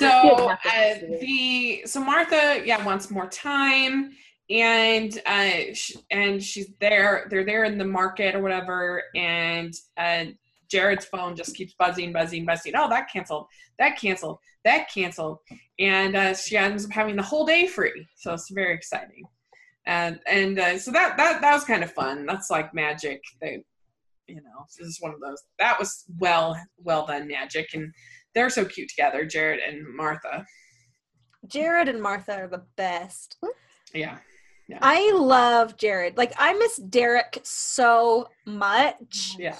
[0.00, 4.12] So uh, the so Martha, yeah, wants more time,
[4.48, 7.26] and uh, sh- and she's there.
[7.30, 10.26] They're there in the market or whatever, and uh,
[10.70, 12.74] Jared's phone just keeps buzzing, buzzing, buzzing.
[12.76, 13.48] Oh, that canceled.
[13.80, 14.38] That canceled.
[14.64, 15.38] That canceled,
[15.80, 18.06] and uh, she ends up having the whole day free.
[18.18, 19.24] So it's very exciting,
[19.88, 22.26] and and uh, so that that that was kind of fun.
[22.26, 23.20] That's like magic.
[23.40, 23.54] That
[24.28, 25.42] you know, this is one of those.
[25.58, 27.92] That was well well done magic, and
[28.34, 30.44] they're so cute together, Jared and Martha.
[31.46, 33.38] Jared and Martha are the best.
[33.94, 34.18] Yeah.
[34.68, 34.78] Yeah.
[34.82, 36.18] I love Jared.
[36.18, 39.34] Like, I miss Derek so much.
[39.38, 39.56] Yeah.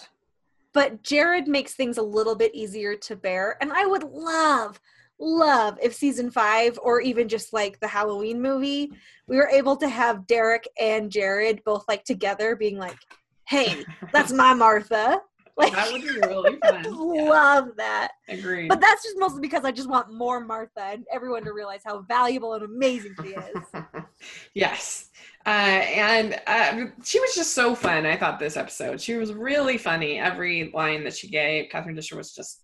[0.74, 3.56] but Jared makes things a little bit easier to bear.
[3.62, 4.78] And I would love,
[5.20, 8.92] love if season five or even just like the Halloween movie,
[9.26, 12.98] we were able to have Derek and Jared both like together being like,
[13.46, 15.20] hey, that's my Martha.
[15.56, 16.84] Like, that would be really fun.
[16.84, 18.12] Yeah, love that.
[18.28, 18.68] agreed.
[18.68, 22.02] But that's just mostly because I just want more Martha and everyone to realize how
[22.02, 23.82] valuable and amazing she is.
[24.54, 25.10] yes.
[25.44, 28.06] Uh, and uh, she was just so fun.
[28.06, 29.00] I thought this episode.
[29.00, 30.18] She was really funny.
[30.18, 32.62] Every line that she gave, Catherine Disher was just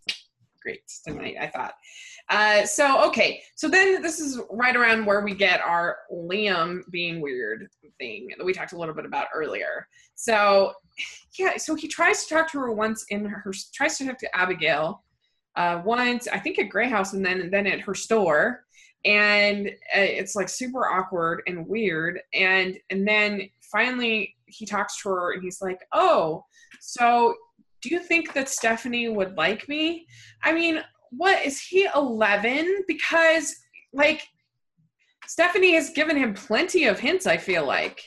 [0.62, 1.74] great tonight, I thought.
[2.30, 3.42] Uh, so, okay.
[3.54, 8.44] So then this is right around where we get our Liam being weird thing that
[8.44, 9.86] we talked a little bit about earlier.
[10.14, 10.72] So,
[11.38, 14.36] yeah, so he tries to talk to her once in her, tries to talk to
[14.36, 15.02] Abigail
[15.56, 18.64] uh, once, I think at Grey House and then, then at her store
[19.04, 25.08] and uh, it's like super awkward and weird and and then finally he talks to
[25.10, 26.44] her and he's like oh
[26.80, 27.34] so
[27.82, 30.06] do you think that stephanie would like me
[30.42, 30.82] i mean
[31.16, 33.54] what is he 11 because
[33.92, 34.26] like
[35.26, 38.00] stephanie has given him plenty of hints i feel like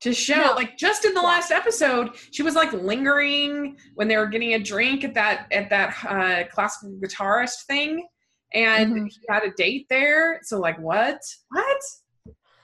[0.00, 0.54] to show No.
[0.54, 4.58] like just in the last episode she was like lingering when they were getting a
[4.58, 8.06] drink at that at that uh, classical guitarist thing
[8.54, 9.08] and Mhm.
[9.10, 10.38] he had a date there.
[10.42, 11.18] So like what?
[11.48, 11.80] What?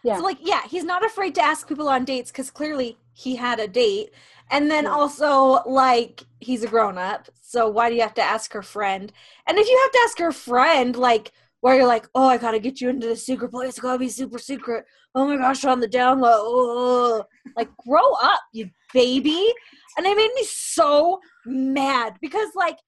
[0.02, 0.18] Yeah.
[0.18, 3.58] So like, yeah, he's not afraid to ask people on dates because clearly he had
[3.58, 4.10] a date.
[4.50, 7.28] And then also like he's a grown up.
[7.40, 9.12] So why do you have to ask her friend?
[9.46, 12.60] And if you have to ask her friend, like where you're like, oh, I gotta
[12.60, 13.70] get you into the secret place.
[13.70, 14.84] It's gotta be super secret.
[15.14, 16.30] Oh my gosh, on the down low.
[16.32, 17.24] Oh.
[17.56, 19.52] Like, grow up, you baby.
[19.96, 22.78] And it made me so mad because like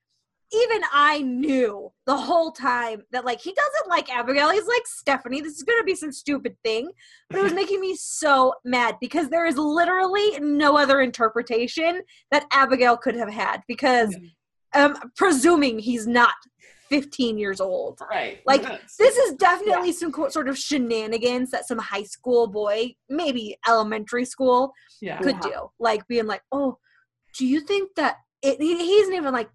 [0.52, 4.50] even I knew the whole time that like he doesn't like Abigail.
[4.50, 5.40] He's like Stephanie.
[5.40, 6.90] This is gonna be some stupid thing.
[7.28, 12.46] But it was making me so mad because there is literally no other interpretation that
[12.52, 14.16] Abigail could have had because
[14.74, 16.34] um presuming he's not
[16.88, 18.00] 15 years old.
[18.10, 18.40] Right.
[18.46, 22.96] Like, That's- This is definitely some co- sort of shenanigans that some high school boy,
[23.08, 25.18] maybe elementary school, yeah.
[25.20, 25.50] could Yeah.
[25.50, 25.70] do.
[25.78, 26.78] Like being like, "Oh,
[27.38, 29.48] do you think that it?" He, he isn't even like,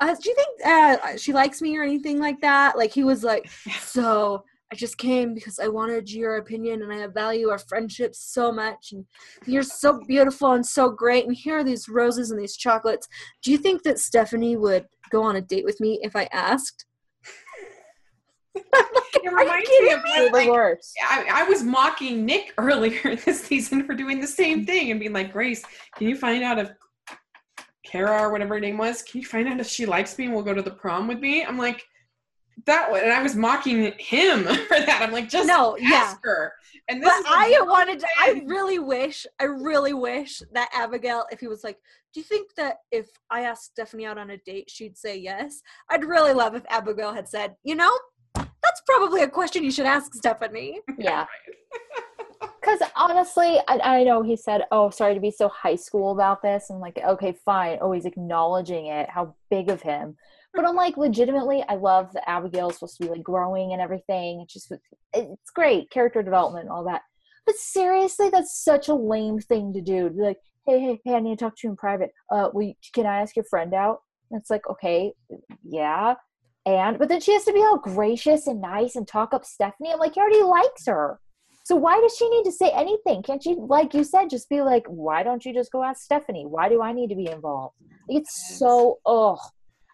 [0.00, 3.22] uh, "Do you think uh, she likes me or anything like that?" Like he was
[3.24, 3.48] like,
[3.80, 8.52] "So I just came because I wanted your opinion and I value our friendship so
[8.52, 9.06] much and
[9.46, 13.08] you're so beautiful and so great and here are these roses and these chocolates.
[13.42, 16.84] Do you think that Stephanie would go on a date with me if I asked?"
[19.14, 20.10] It Are you reminds me of me?
[20.16, 20.94] You're the like, worst.
[21.02, 25.12] I, I was mocking Nick earlier this season for doing the same thing and being
[25.12, 25.64] like, Grace,
[25.96, 26.70] can you find out if
[27.88, 30.34] Kara or whatever her name was, can you find out if she likes me and
[30.34, 31.44] will go to the prom with me?
[31.44, 31.84] I'm like,
[32.66, 33.00] that one.
[33.02, 35.00] And I was mocking him for that.
[35.02, 36.14] I'm like, just No, ask yeah.
[36.22, 36.52] her.
[36.88, 41.24] And this But is I wanted to, I really wish, I really wish that Abigail,
[41.30, 41.78] if he was like,
[42.12, 45.62] Do you think that if I asked Stephanie out on a date, she'd say yes?
[45.90, 47.92] I'd really love if Abigail had said, You know,
[48.34, 50.80] that's probably a question you should ask Stephanie.
[50.98, 51.26] Yeah.
[52.68, 56.42] Because honestly, I, I know he said, "Oh, sorry to be so high school about
[56.42, 57.78] this." I'm like, okay, fine.
[57.80, 60.16] Always acknowledging it, how big of him.
[60.52, 64.40] But I'm like, legitimately, I love that Abigail's supposed to be like growing and everything.
[64.42, 64.72] It's just,
[65.14, 67.02] it's great character development all that.
[67.46, 70.10] But seriously, that's such a lame thing to do.
[70.14, 72.10] Like, hey, hey, hey, I need to talk to you in private.
[72.30, 74.00] Uh, we can I ask your friend out?
[74.30, 75.12] And it's like, okay,
[75.64, 76.16] yeah.
[76.66, 79.92] And but then she has to be all gracious and nice and talk up Stephanie.
[79.92, 81.18] I'm like, he already likes her.
[81.68, 83.22] So why does she need to say anything?
[83.22, 86.46] Can't she, like you said, just be like, why don't you just go ask Stephanie?
[86.46, 87.74] Why do I need to be involved?
[88.08, 89.38] It's so ugh.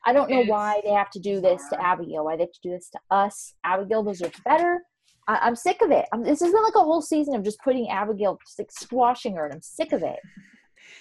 [0.07, 1.85] I don't know why they have to do this to.
[1.85, 2.27] Abigail.
[2.27, 3.55] Why they have to do this to us?
[3.65, 4.85] Abigail deserves better.
[5.27, 6.07] I, I'm sick of it.
[6.13, 9.35] I'm, this has been like a whole season of just putting Abigail, just like squashing
[9.35, 10.21] her, and I'm sick of it.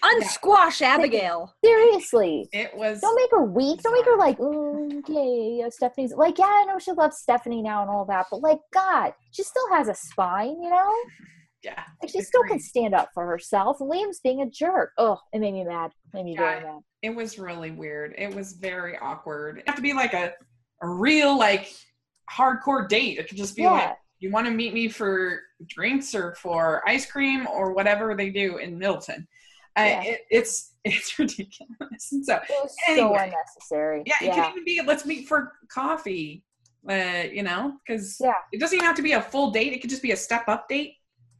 [0.02, 1.54] Unsquash Abigail.
[1.64, 2.50] Seriously.
[2.52, 3.82] It was Don't make her weak.
[3.82, 7.62] Don't make her like, "Mm, okay, yeah, Stephanie's like, yeah, I know she loves Stephanie
[7.62, 10.94] now and all that, but like, God, she still has a spine, you know?
[11.64, 11.84] yeah.
[12.02, 13.80] Like, she still can stand up for herself.
[13.80, 14.92] Liam's being a jerk.
[14.98, 15.92] Oh, it made me mad.
[16.14, 16.82] It made me Yeah, very mad.
[17.02, 18.14] It was really weird.
[18.18, 19.60] It was very awkward.
[19.60, 20.34] It have to be like a,
[20.82, 21.74] a real like
[22.32, 23.18] hardcore date.
[23.18, 27.06] It could just be like you want to meet me for drinks or for ice
[27.06, 29.28] cream or whatever they do in Middleton.
[29.78, 30.04] Uh, Yeah.
[30.04, 32.12] it, it's it's ridiculous.
[32.12, 34.04] And so it was so unnecessary.
[34.06, 34.36] yeah, it yeah.
[34.36, 36.44] could even be let's meet for coffee.
[36.90, 38.34] Uh, you know, because Yeah.
[38.52, 39.72] it doesn't even have to be a full date.
[39.72, 40.96] It could just be a step up date.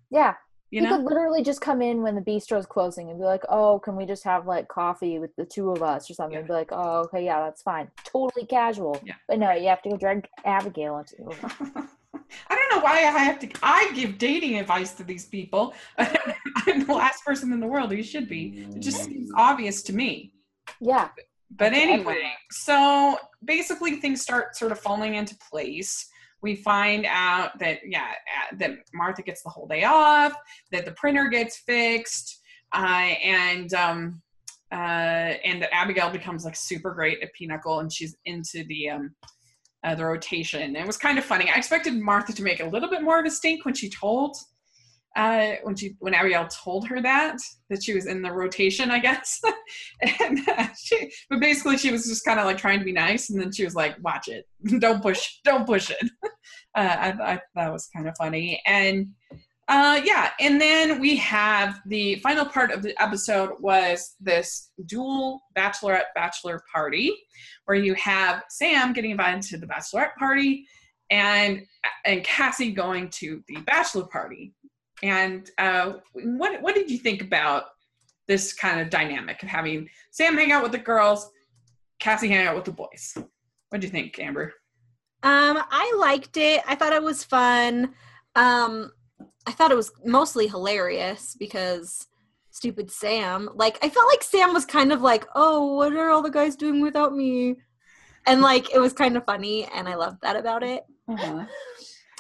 [0.10, 0.36] Yeah.
[0.72, 3.44] You You know, could literally just come in when the bistro's closing and be like,
[3.50, 6.40] oh, can we just have like coffee with the two of us or something?
[6.40, 6.48] Yeah.
[6.48, 7.92] Be like, oh, okay, yeah, that's fine.
[8.06, 9.00] Totally casual.
[9.06, 9.16] Yeah.
[9.28, 11.88] But no, you have to go drag Abigail into
[12.50, 13.50] I don't know why I have to.
[13.62, 15.74] I give dating advice to these people.
[15.98, 18.68] I'm the last person in the world who should be.
[18.76, 20.34] It just seems obvious to me.
[20.80, 21.10] Yeah.
[21.56, 26.10] But anyway, so basically things start sort of falling into place.
[26.42, 28.12] We find out that yeah,
[28.58, 30.34] that Martha gets the whole day off,
[30.72, 32.42] that the printer gets fixed,
[32.74, 34.22] uh, and um,
[34.72, 39.16] uh, and that Abigail becomes like super great at Pinochle, and she's into the um,
[39.84, 40.76] uh, the rotation.
[40.76, 41.50] It was kind of funny.
[41.50, 44.36] I expected Martha to make a little bit more of a stink when she told
[45.16, 47.38] uh, when she when Ariel told her that
[47.70, 49.40] that she was in the rotation, I guess.
[50.20, 53.30] and uh, she, but basically, she was just kind of like trying to be nice,
[53.30, 54.46] and then she was like, "Watch it,
[54.80, 56.10] don't push, don't push it."
[56.76, 59.10] Uh, I, I that was kind of funny, and
[59.70, 65.42] uh, yeah, and then we have the final part of the episode was this dual
[65.56, 67.16] bachelorette bachelor party,
[67.66, 70.66] where you have Sam getting invited to the bachelorette party,
[71.10, 71.62] and
[72.06, 74.54] and Cassie going to the bachelor party.
[75.02, 77.66] And uh, what what did you think about
[78.28, 81.30] this kind of dynamic of having Sam hang out with the girls,
[82.00, 83.18] Cassie hang out with the boys?
[83.70, 84.54] What do you think, Amber?
[85.24, 86.62] Um, I liked it.
[86.68, 87.94] I thought it was fun.
[88.36, 88.92] Um,
[89.46, 92.08] I thought it was mostly hilarious because
[92.52, 93.50] stupid Sam.
[93.56, 96.56] Like, I felt like Sam was kind of like, "Oh, what are all the guys
[96.56, 97.56] doing without me?"
[98.26, 100.84] And like, it was kind of funny, and I loved that about it.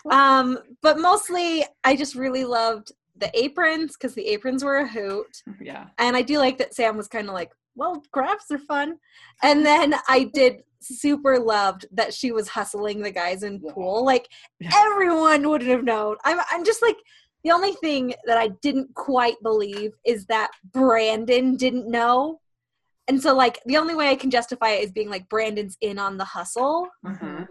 [0.10, 5.44] Um, but mostly, I just really loved the aprons because the aprons were a hoot.
[5.62, 5.88] Yeah.
[5.98, 8.98] And I do like that Sam was kind of like, well, crafts are fun.
[9.42, 14.04] And then I did super loved that she was hustling the guys in pool.
[14.06, 14.28] Like
[14.76, 16.18] everyone wouldn't have known.
[16.24, 16.98] I'm I'm just like
[17.44, 22.40] the only thing that I didn't quite believe is that Brandon didn't know.
[23.08, 26.00] And so like the only way I can justify it is being like Brandon's in
[26.00, 27.48] on the hustle, Mhm.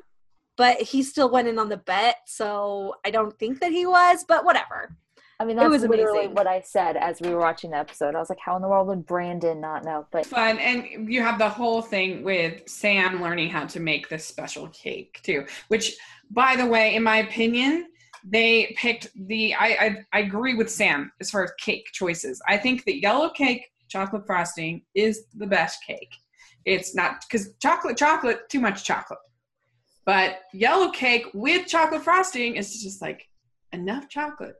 [0.56, 4.24] but he still went in on the bet, so I don't think that he was,
[4.26, 4.96] but whatever.
[5.42, 6.34] I mean, It that's was literally amazing.
[6.36, 8.14] what I said as we were watching the episode.
[8.14, 10.06] I was like, how in the world would Brandon not know?
[10.12, 14.24] But Fun, and you have the whole thing with Sam learning how to make this
[14.24, 15.44] special cake too.
[15.66, 15.96] Which,
[16.30, 17.88] by the way, in my opinion,
[18.24, 19.52] they picked the.
[19.54, 22.40] I I, I agree with Sam as far as cake choices.
[22.46, 26.14] I think that yellow cake chocolate frosting is the best cake.
[26.64, 29.18] It's not because chocolate, chocolate, too much chocolate.
[30.04, 33.28] But yellow cake with chocolate frosting is just like
[33.72, 34.56] enough chocolate,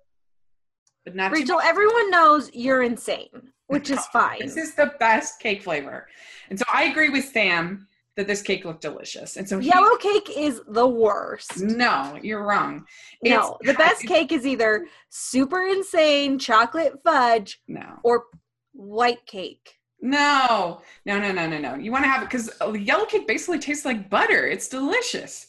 [1.05, 4.39] but not too Rachel, everyone knows you're insane, which is fine.
[4.41, 6.09] This is the best cake flavor.
[6.51, 7.87] And so I agree with Sam
[8.17, 9.37] that this cake looked delicious.
[9.39, 11.61] And so he, Yellow cake is the worst.
[11.61, 12.85] no, you're wrong.
[13.23, 17.99] No, the best cake is either super insane chocolate fudge No.
[18.05, 18.25] or
[18.73, 19.79] white cake.
[20.05, 21.75] No, no, no, no, no, no.
[21.77, 22.51] You want to have it because
[22.81, 24.47] yellow cake basically tastes like butter.
[24.47, 25.47] It's delicious,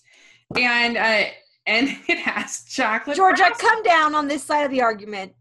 [0.56, 1.24] and uh,
[1.66, 3.18] and it has chocolate.
[3.18, 3.68] Georgia, frosting.
[3.68, 5.34] come down on this side of the argument.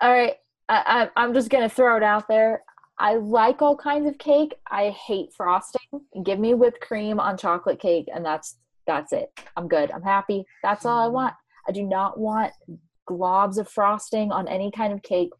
[0.00, 0.34] All right,
[0.68, 2.62] I, I, I'm just gonna throw it out there.
[2.98, 4.54] I like all kinds of cake.
[4.70, 5.80] I hate frosting.
[6.22, 9.30] Give me whipped cream on chocolate cake, and that's that's it.
[9.56, 9.90] I'm good.
[9.90, 10.44] I'm happy.
[10.62, 11.12] That's all I Mm.
[11.12, 11.34] want.
[11.68, 12.52] I do not want
[13.08, 15.30] globs of frosting on any kind of cake.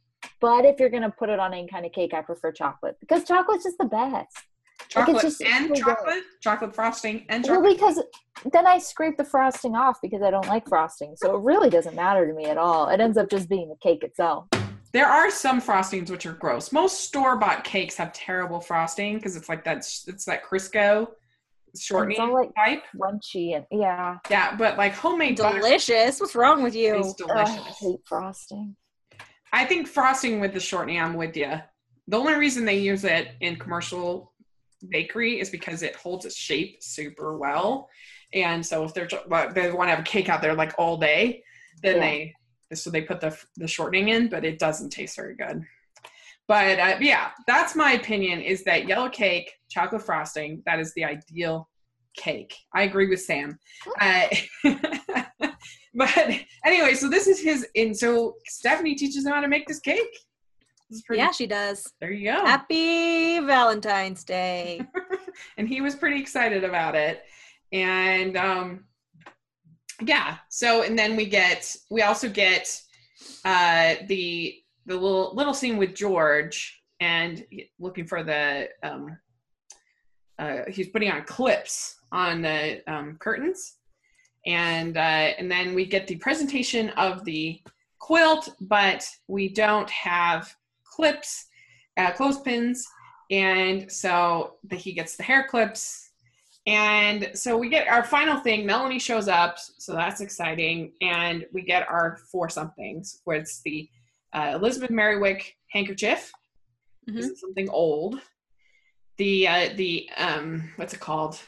[0.40, 3.24] But if you're gonna put it on any kind of cake, I prefer chocolate because
[3.24, 4.36] chocolate's just the best.
[4.91, 5.82] Chocolate just and so good.
[5.82, 8.03] chocolate, chocolate frosting and Well, because
[8.53, 11.14] then I scrape the frosting off because I don't like frosting.
[11.16, 12.88] So it really doesn't matter to me at all.
[12.88, 14.47] It ends up just being the cake itself.
[14.93, 16.72] There are some frostings which are gross.
[16.72, 19.78] Most store bought cakes have terrible frosting because it's like that.
[19.78, 21.07] It's that Crisco
[21.78, 22.82] shortening all, like, type.
[23.01, 24.18] Crunchy and yeah.
[24.28, 26.18] Yeah, but like homemade butter Delicious.
[26.18, 26.97] What's wrong with you?
[26.99, 27.78] is Ugh, I delicious.
[27.78, 28.74] hate frosting.
[29.53, 31.53] I think frosting with the shortening, I'm with you.
[32.09, 34.32] The only reason they use it in commercial
[34.89, 37.89] bakery is because it holds its shape super well.
[38.33, 39.09] And so if they're
[39.55, 41.43] they want to have a cake out there like all day,
[41.83, 42.01] then Yeah.
[42.01, 42.35] they
[42.74, 45.64] so they put the the shortening in, but it doesn't taste very good.
[46.47, 48.41] But uh, yeah, that's my opinion.
[48.41, 50.62] Is that yellow cake, chocolate frosting?
[50.66, 51.68] That is the ideal
[52.16, 52.55] cake.
[52.74, 53.59] I agree with Sam.
[54.01, 54.26] Uh,
[55.95, 56.31] but
[56.64, 60.01] anyway, so this is his, and so Stephanie teaches him how to make this cake.
[61.07, 61.20] Pretty.
[61.20, 61.93] Yeah, she does.
[62.01, 62.45] There you go.
[62.45, 64.80] Happy Valentine's Day.
[65.57, 67.22] and he was pretty excited about it.
[67.72, 68.84] And um,
[70.03, 72.68] yeah, so and then we get, we also get
[73.45, 77.45] uh, the the little little scene with George and
[77.78, 79.16] looking for the um,
[80.38, 83.76] uh, he's putting on clips on the um, curtains,
[84.47, 85.01] and uh,
[85.38, 87.61] and then we get the presentation of the
[87.99, 90.55] quilt, but we don't have
[91.05, 91.46] clips,
[91.96, 92.86] uh, clothespins,
[93.30, 96.11] and so the, he gets the hair clips.
[96.66, 98.66] And so we get our final thing.
[98.66, 100.92] Melanie shows up, so that's exciting.
[101.01, 103.88] And we get our four somethings, where it's the
[104.34, 105.42] uh, Elizabeth Merriwick
[105.72, 106.30] handkerchief.
[107.07, 107.32] This Mhm.
[107.32, 108.20] is something old.
[109.16, 111.40] The uh, the um, what's it called?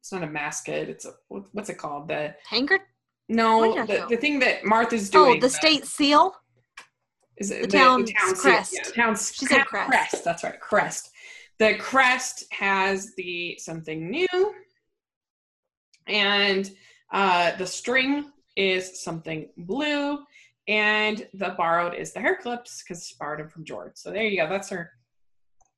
[0.00, 0.88] It's not a mascot.
[0.88, 2.08] It's a what's it called?
[2.08, 2.80] The Hanker?
[3.28, 5.36] no, What are you the, the thing that Martha's doing.
[5.36, 6.34] Oh, the state seal?
[7.40, 8.74] Is it the town's seal- crest.
[8.74, 10.22] Yeah, town's She said town crest.
[10.24, 11.10] That's right, crest.
[11.58, 14.54] The crest has the something new,
[16.06, 16.70] and
[17.12, 20.18] uh, the string is something blue,
[20.68, 23.92] and the borrowed is the hair clips because she borrowed them from George.
[23.94, 24.48] So there you go.
[24.48, 24.92] That's her.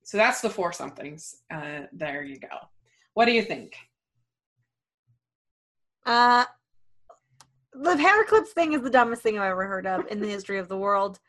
[0.05, 1.37] So that's the four somethings.
[1.53, 2.49] Uh, there you go.
[3.15, 3.77] What do you think?
[6.05, 6.45] Uh,
[7.73, 10.59] the hair clips thing is the dumbest thing I've ever heard of in the history
[10.59, 11.21] of the world.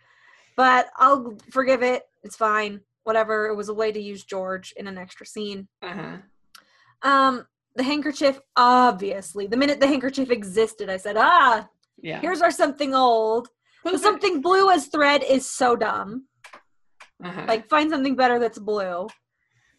[0.56, 2.04] But I'll forgive it.
[2.24, 2.82] It's fine.
[3.04, 3.47] Whatever.
[3.47, 5.68] It was a way to use George in an extra scene.
[5.82, 6.18] Uh-huh.
[7.01, 7.45] Um,
[7.76, 9.47] the handkerchief, obviously.
[9.47, 11.68] The minute the handkerchief existed, I said, ah,
[12.01, 12.22] Yeah.
[12.22, 13.49] here's our something old.
[13.97, 16.28] Something blue as thread is so dumb.
[17.22, 17.45] Uh-huh.
[17.47, 19.08] Like, find something better that's blue.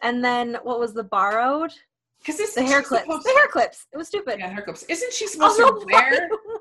[0.03, 1.73] And then what was the borrowed?
[2.19, 3.07] because The hair clips.
[3.07, 3.87] The hair clips.
[3.93, 4.39] It was stupid.
[4.41, 4.83] Yeah, hair clips.
[4.85, 6.29] Isn't she supposed Also, to wear?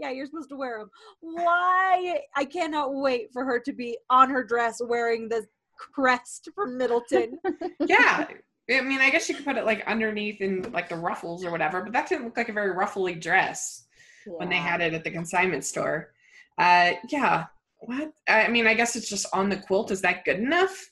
[0.00, 0.90] Yeah, you're supposed to wear them.
[1.20, 2.20] Why?
[2.34, 5.46] I cannot wait for her to be on her dress wearing the
[5.76, 7.38] crest from Middleton.
[7.86, 8.26] yeah.
[8.70, 11.50] I mean, I guess you could put it like underneath in like the ruffles or
[11.50, 13.84] whatever, but that didn't look like a very ruffly dress
[14.26, 16.12] when they had it at the consignment store.
[16.56, 17.46] Uh, yeah.
[17.80, 18.12] What?
[18.28, 19.90] I mean, I guess it's just on the quilt.
[19.90, 20.90] Is that good enough?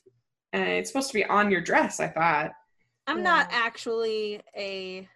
[0.55, 2.51] Uh, it's supposed to be on your dress, I thought.
[3.07, 5.07] I'm not actually a,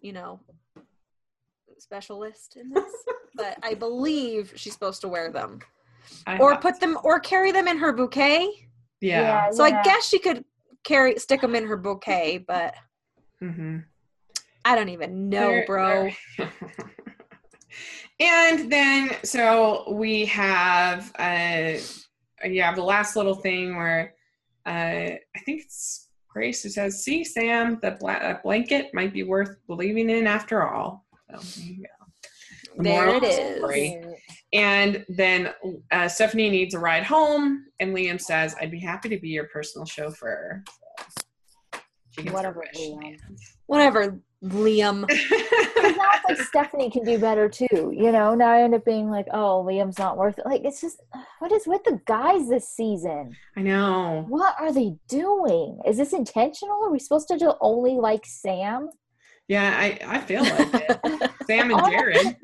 [0.00, 0.40] you know,
[1.80, 2.92] specialist in this,
[3.34, 5.60] but I believe she's supposed to wear them
[6.26, 8.68] I or thought- put them or carry them in her bouquet.
[9.00, 9.50] yeah.
[9.50, 10.44] So I guess she could
[10.84, 12.74] carry stick them in her bouquet, but
[13.42, 13.78] Mm-hmm.
[14.64, 16.10] I don't even know, There- bro.
[16.38, 16.52] there-
[18.20, 21.74] and then so we have uh
[22.44, 24.14] yeah the last little thing where
[24.66, 29.22] uh I think it's Grace who says, "See, Sam, that bla- that blanket might be
[29.22, 32.32] worth believing in after all." So there you go.
[32.76, 33.58] The There moral it of the is.
[33.58, 34.02] story.
[34.52, 35.50] And then
[35.90, 39.44] uh, Stephanie needs a ride home, and Liam says, "I'd be happy to be your
[39.48, 40.62] personal chauffeur."
[40.98, 43.18] So she gets her Whatever, Liam.
[43.66, 45.06] Whatever, Liam.
[45.78, 47.92] Because now it's like Stephanie can do better too.
[47.94, 50.44] You know, now I end up being like, oh, Liam's not worth it.
[50.44, 51.00] Like, it's just,
[51.38, 53.36] what is with the guys this season?
[53.56, 54.24] I know.
[54.28, 55.78] What are they doing?
[55.86, 56.82] Is this intentional?
[56.82, 58.90] Are we supposed to do only like Sam?
[59.48, 61.30] Yeah, I, I feel like it.
[61.46, 62.36] Sam and Oh, Jared.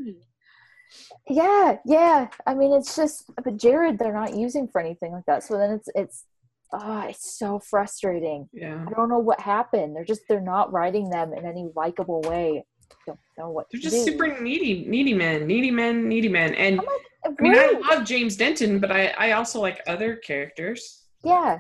[1.29, 2.29] Yeah, yeah.
[2.47, 5.43] I mean, it's just, but Jared, they're not using for anything like that.
[5.43, 6.25] So then it's, it's,
[6.73, 8.49] oh, it's so frustrating.
[8.53, 8.85] Yeah.
[8.87, 9.97] I don't know what happened.
[9.97, 12.65] They're just, they're not writing them in any likable way.
[13.07, 14.13] Don't know what They're to just do.
[14.13, 16.55] super needy, needy men, needy men, needy men.
[16.55, 20.17] And I'm like, I mean, I love James Denton, but I, I also like other
[20.17, 21.05] characters.
[21.25, 21.59] yeah.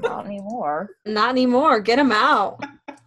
[0.00, 0.90] Not anymore.
[1.06, 1.78] Not anymore.
[1.80, 2.60] Get him out.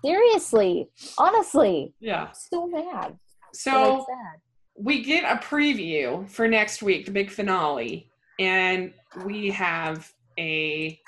[0.04, 0.89] Seriously.
[1.18, 1.93] Honestly.
[2.00, 2.32] Yeah.
[2.32, 3.18] So mad.
[3.54, 4.39] So So sad.
[4.76, 8.93] we get a preview for next week, the big finale, and
[9.26, 11.00] we have a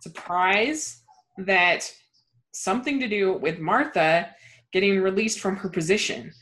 [0.00, 1.02] surprise
[1.38, 1.90] that
[2.52, 4.30] something to do with Martha
[4.72, 6.32] getting released from her position.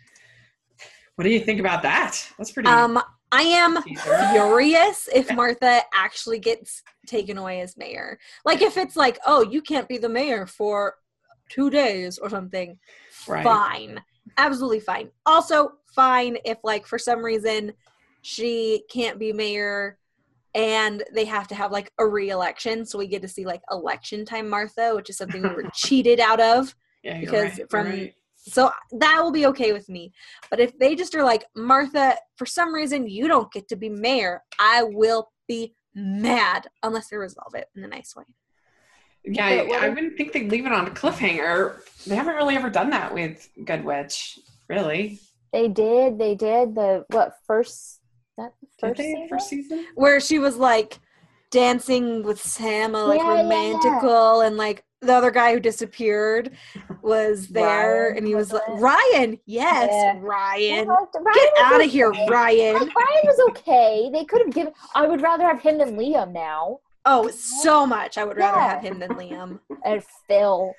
[1.17, 2.19] What do you think about that?
[2.39, 2.69] That's pretty.
[2.69, 3.01] Um,
[3.31, 4.29] I am teaser.
[4.33, 8.19] furious if Martha actually gets taken away as mayor.
[8.45, 10.95] Like if it's like, oh, you can't be the mayor for
[11.53, 12.79] two days or something.
[13.29, 13.45] right.
[13.45, 14.03] Fine.
[14.39, 15.11] Absolutely fine.
[15.27, 17.73] Also, fine if like for some reason
[18.23, 19.99] she can't be mayor
[20.55, 24.25] and they have to have like a re-election so we get to see like election
[24.25, 28.15] time martha which is something we were cheated out of Yeah, because right, from- right.
[28.37, 30.13] so that will be okay with me
[30.51, 33.89] but if they just are like martha for some reason you don't get to be
[33.91, 38.25] mayor i will be mad unless they resolve it in a nice way
[39.25, 41.77] Yeah, I, I wouldn't think they'd leave it on a cliffhanger.
[42.07, 45.21] They haven't really ever done that with Good Witch, really.
[45.53, 46.19] They did.
[46.19, 48.01] They did the what first?
[48.39, 49.29] That the Did first they season?
[49.29, 49.87] first season?
[49.95, 50.99] where she was like
[51.51, 53.43] dancing with Sam, like Yeah, yeah, yeah.
[53.43, 56.53] romantical, and like the other guy who disappeared
[57.03, 60.17] was there, Ryan and he was was like, "Ryan, yes, Yeah.
[60.21, 62.11] Ryan, Well, Ryan get was out of here.
[62.29, 64.11] Ryan." Like, Ryan was okay.
[64.13, 64.73] They could have given.
[64.95, 66.81] I would rather have him than Liam now.
[67.05, 68.17] Oh, so much.
[68.19, 68.71] I would rather Yeah.
[68.75, 69.59] have him than Liam.
[69.85, 70.75] And Phil.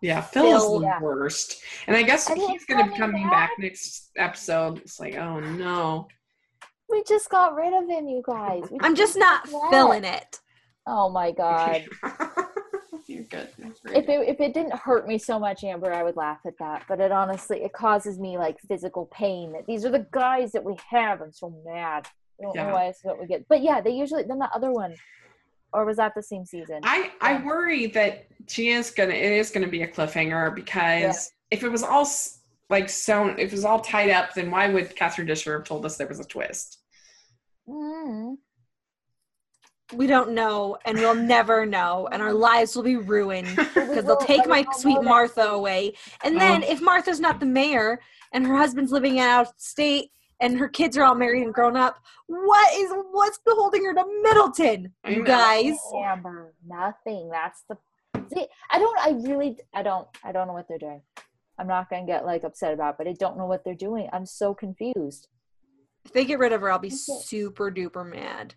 [0.00, 1.00] Yeah, Phil is the Yeah.
[1.00, 1.62] worst.
[1.86, 4.78] And I guess And he's he's going to be coming coming back next episode.
[4.78, 6.08] It's like, oh no.
[6.88, 8.64] We just got rid of him, you guys.
[8.70, 9.70] We I'm just not Yeah.
[9.70, 10.40] feeling it.
[10.86, 11.84] Oh my god.
[13.06, 13.48] You're good.
[13.94, 16.84] If it if it didn't hurt me so much, Amber, I would laugh at that.
[16.88, 19.52] But it honestly it causes me like physical pain.
[19.52, 21.20] That these are the guys that we have.
[21.20, 22.08] I'm so mad.
[22.40, 22.66] I don't Yeah.
[22.66, 23.46] know why it's what we get.
[23.48, 24.94] But yeah, they usually then the other one.
[25.72, 26.80] Or was that the same season?
[26.82, 27.44] I I Yeah.
[27.44, 31.82] worry that she is gonna it is gonna be a cliffhanger because if it was
[31.82, 32.06] all
[32.70, 35.84] like so if it was all tied up, then why would Catherine Disher have told
[35.86, 36.78] us there was a twist?
[37.68, 38.36] Mm.
[39.94, 44.16] We don't know, and we'll never know, and our lives will be ruined because they'll
[44.16, 45.02] take my sweet.
[45.02, 45.92] Martha away.
[46.24, 46.70] And then Oh.
[46.72, 48.00] if Martha's not the mayor
[48.32, 50.10] and her husband's living out of state
[50.42, 54.04] and her kids are all married and grown up, what is what's holding her to
[54.22, 54.92] Middleton?
[55.08, 55.76] You guys.
[56.04, 57.30] Amber, nothing.
[57.30, 57.78] That's the.
[58.34, 58.98] See, I don't.
[58.98, 59.56] I really.
[59.72, 60.06] I don't.
[60.22, 61.00] I don't know what they're doing.
[61.58, 64.08] I'm not gonna get like upset about, but I don't know what they're doing.
[64.12, 65.28] I'm so confused.
[66.04, 68.54] If they get rid of her, I'll be super duper mad.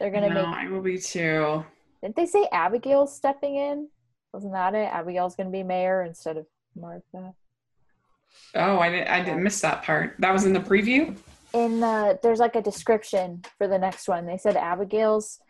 [0.00, 0.56] They're gonna no, make.
[0.56, 1.64] I will be too.
[2.02, 3.88] Didn't they say Abigail's stepping in?
[4.32, 4.88] Wasn't that it?
[4.90, 7.34] Abigail's gonna be mayor instead of Martha.
[8.54, 10.16] Oh, I didn't I didn't miss that part.
[10.18, 11.16] That was in the preview.
[11.54, 14.26] In the there's like a description for the next one.
[14.26, 15.40] They said Abigail's.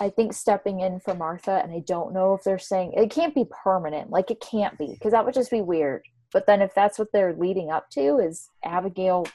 [0.00, 3.34] I think stepping in for Martha, and I don't know if they're saying it can't
[3.34, 4.10] be permanent.
[4.10, 6.02] Like it can't be because that would just be weird.
[6.32, 9.26] But then if that's what they're leading up to is Abigail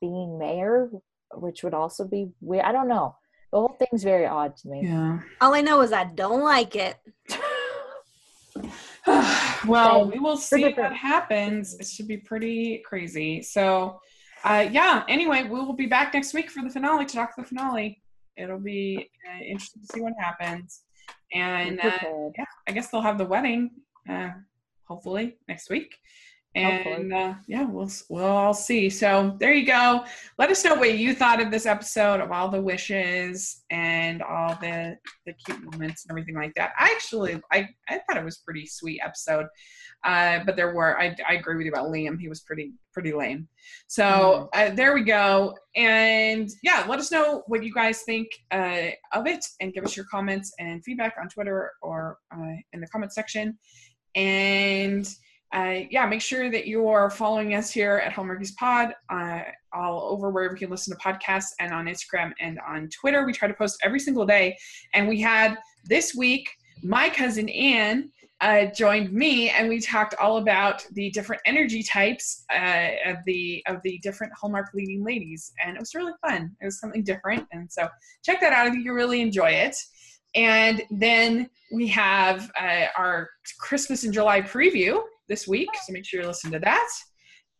[0.00, 0.90] being mayor,
[1.34, 2.64] which would also be weird.
[2.64, 3.16] I don't know.
[3.52, 4.82] The whole thing's very odd to me.
[4.84, 5.20] Yeah.
[5.40, 6.96] All I know is I don't like it.
[9.66, 11.74] well, we will see what happens.
[11.78, 13.42] It should be pretty crazy.
[13.42, 14.00] So,
[14.44, 15.04] uh, yeah.
[15.08, 18.02] Anyway, we will be back next week for the finale to talk the finale.
[18.36, 20.82] It'll be uh, interesting to see what happens.
[21.32, 21.98] And uh,
[22.36, 23.70] yeah, I guess they'll have the wedding,
[24.08, 24.30] uh,
[24.86, 25.96] hopefully next week.
[26.56, 28.90] And uh, yeah, we'll we'll all see.
[28.90, 30.04] So there you go.
[30.36, 34.56] Let us know what you thought of this episode of all the wishes and all
[34.60, 34.96] the
[35.26, 36.72] the cute moments and everything like that.
[36.76, 39.46] I actually I I thought it was a pretty sweet episode.
[40.02, 42.18] Uh, but there were I, I agree with you about Liam.
[42.18, 43.46] He was pretty pretty lame.
[43.86, 45.56] So uh, there we go.
[45.76, 49.96] And yeah, let us know what you guys think uh, of it, and give us
[49.96, 53.56] your comments and feedback on Twitter or uh, in the comment section.
[54.16, 55.08] And
[55.52, 59.40] uh, yeah, make sure that you are following us here at Hallmarkies Pod uh,
[59.72, 63.26] all over wherever you can listen to podcasts and on Instagram and on Twitter.
[63.26, 64.56] We try to post every single day.
[64.94, 66.48] And we had this week
[66.82, 72.44] my cousin Anne uh, joined me, and we talked all about the different energy types
[72.54, 76.56] uh, of the of the different Hallmark leading ladies, and it was really fun.
[76.62, 77.86] It was something different, and so
[78.24, 78.66] check that out.
[78.66, 79.76] I think you'll really enjoy it.
[80.34, 83.28] And then we have uh, our
[83.58, 86.88] Christmas in July preview this week, so make sure you listen to that.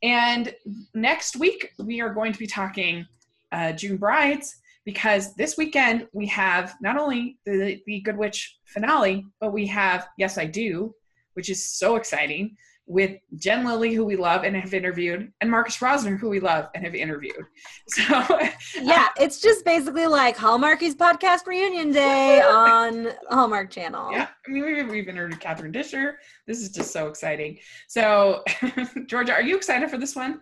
[0.03, 0.55] And
[0.95, 3.07] next week, we are going to be talking
[3.53, 9.25] uh, June Brides because this weekend we have not only the, the Good Witch finale,
[9.41, 10.95] but we have Yes, I Do,
[11.35, 12.57] which is so exciting
[12.91, 16.71] with Jen Lilley, who we love and have interviewed, and Marcus Rosner, who we love
[16.75, 17.37] and have interviewed.
[17.87, 18.03] So,
[18.81, 24.11] yeah, it's just basically like Hallmarkies podcast reunion day on Hallmark Channel.
[24.13, 26.15] Yeah, I mean, we've, we've interviewed Catherine Disher.
[26.47, 27.59] This is just so exciting.
[27.89, 28.43] So,
[29.07, 30.41] Georgia, are you excited for this one?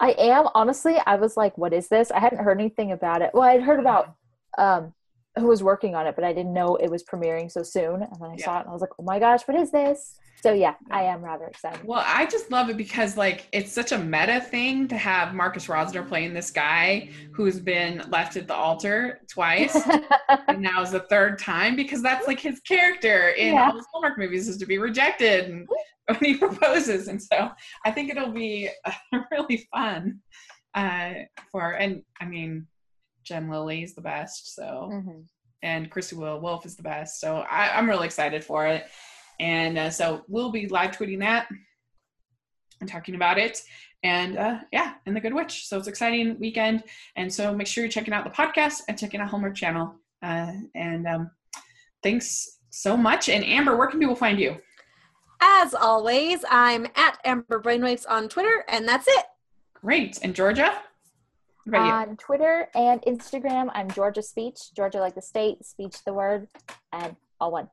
[0.00, 0.48] I am.
[0.54, 2.10] Honestly, I was like, what is this?
[2.10, 3.30] I hadn't heard anything about it.
[3.34, 4.14] Well, I'd heard about
[4.58, 4.92] um,
[5.36, 8.02] who was working on it, but I didn't know it was premiering so soon.
[8.02, 8.44] And then I yeah.
[8.44, 10.16] saw it and I was like, oh my gosh, what is this?
[10.44, 11.80] So yeah, I am rather excited.
[11.84, 15.68] Well, I just love it because like it's such a meta thing to have Marcus
[15.68, 19.74] Rosner playing this guy who's been left at the altar twice,
[20.48, 23.70] and now is the third time because that's like his character in yeah.
[23.70, 25.66] all the Hallmark movies is to be rejected and
[26.08, 27.50] when he proposes, and so
[27.86, 28.68] I think it'll be
[29.30, 30.20] really fun
[30.74, 31.14] uh,
[31.50, 31.70] for.
[31.70, 32.66] And I mean,
[33.22, 34.90] Jen Lilley is the best, so.
[34.92, 35.20] Mm-hmm.
[35.62, 37.18] And Christie Will Wolf is the best.
[37.18, 38.84] So I, I'm really excited for it.
[39.40, 41.48] And uh, so we'll be live tweeting that
[42.80, 43.62] and talking about it.
[44.02, 45.66] And uh, yeah, and the Good Witch.
[45.66, 46.84] So it's exciting weekend.
[47.16, 49.94] And so make sure you're checking out the podcast and checking out Hallmark Channel.
[50.22, 51.30] Uh, and um,
[52.02, 53.28] thanks so much.
[53.28, 54.56] And Amber, where can people find you?
[55.40, 59.26] As always, I'm at Amber Brainwaves on Twitter, and that's it.
[59.74, 60.18] Great.
[60.22, 60.74] And Georgia?
[61.72, 66.46] On Twitter and Instagram, I'm Georgia Speech, Georgia like the state, speech the word,
[66.92, 67.68] and all one.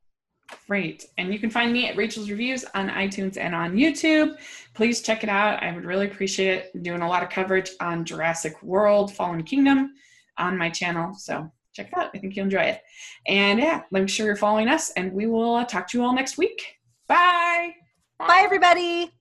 [0.68, 1.06] Great.
[1.18, 4.38] And you can find me at Rachel's Reviews on iTunes and on YouTube.
[4.74, 5.62] Please check it out.
[5.62, 6.72] I would really appreciate it.
[6.74, 9.94] I'm doing a lot of coverage on Jurassic World, Fallen Kingdom
[10.38, 11.14] on my channel.
[11.14, 12.12] So check it out.
[12.14, 12.82] I think you'll enjoy it.
[13.28, 16.14] And yeah, make sure you're following us, and we will uh, talk to you all
[16.14, 16.62] next week.
[17.08, 17.74] Bye.
[18.20, 19.12] Bye, everybody.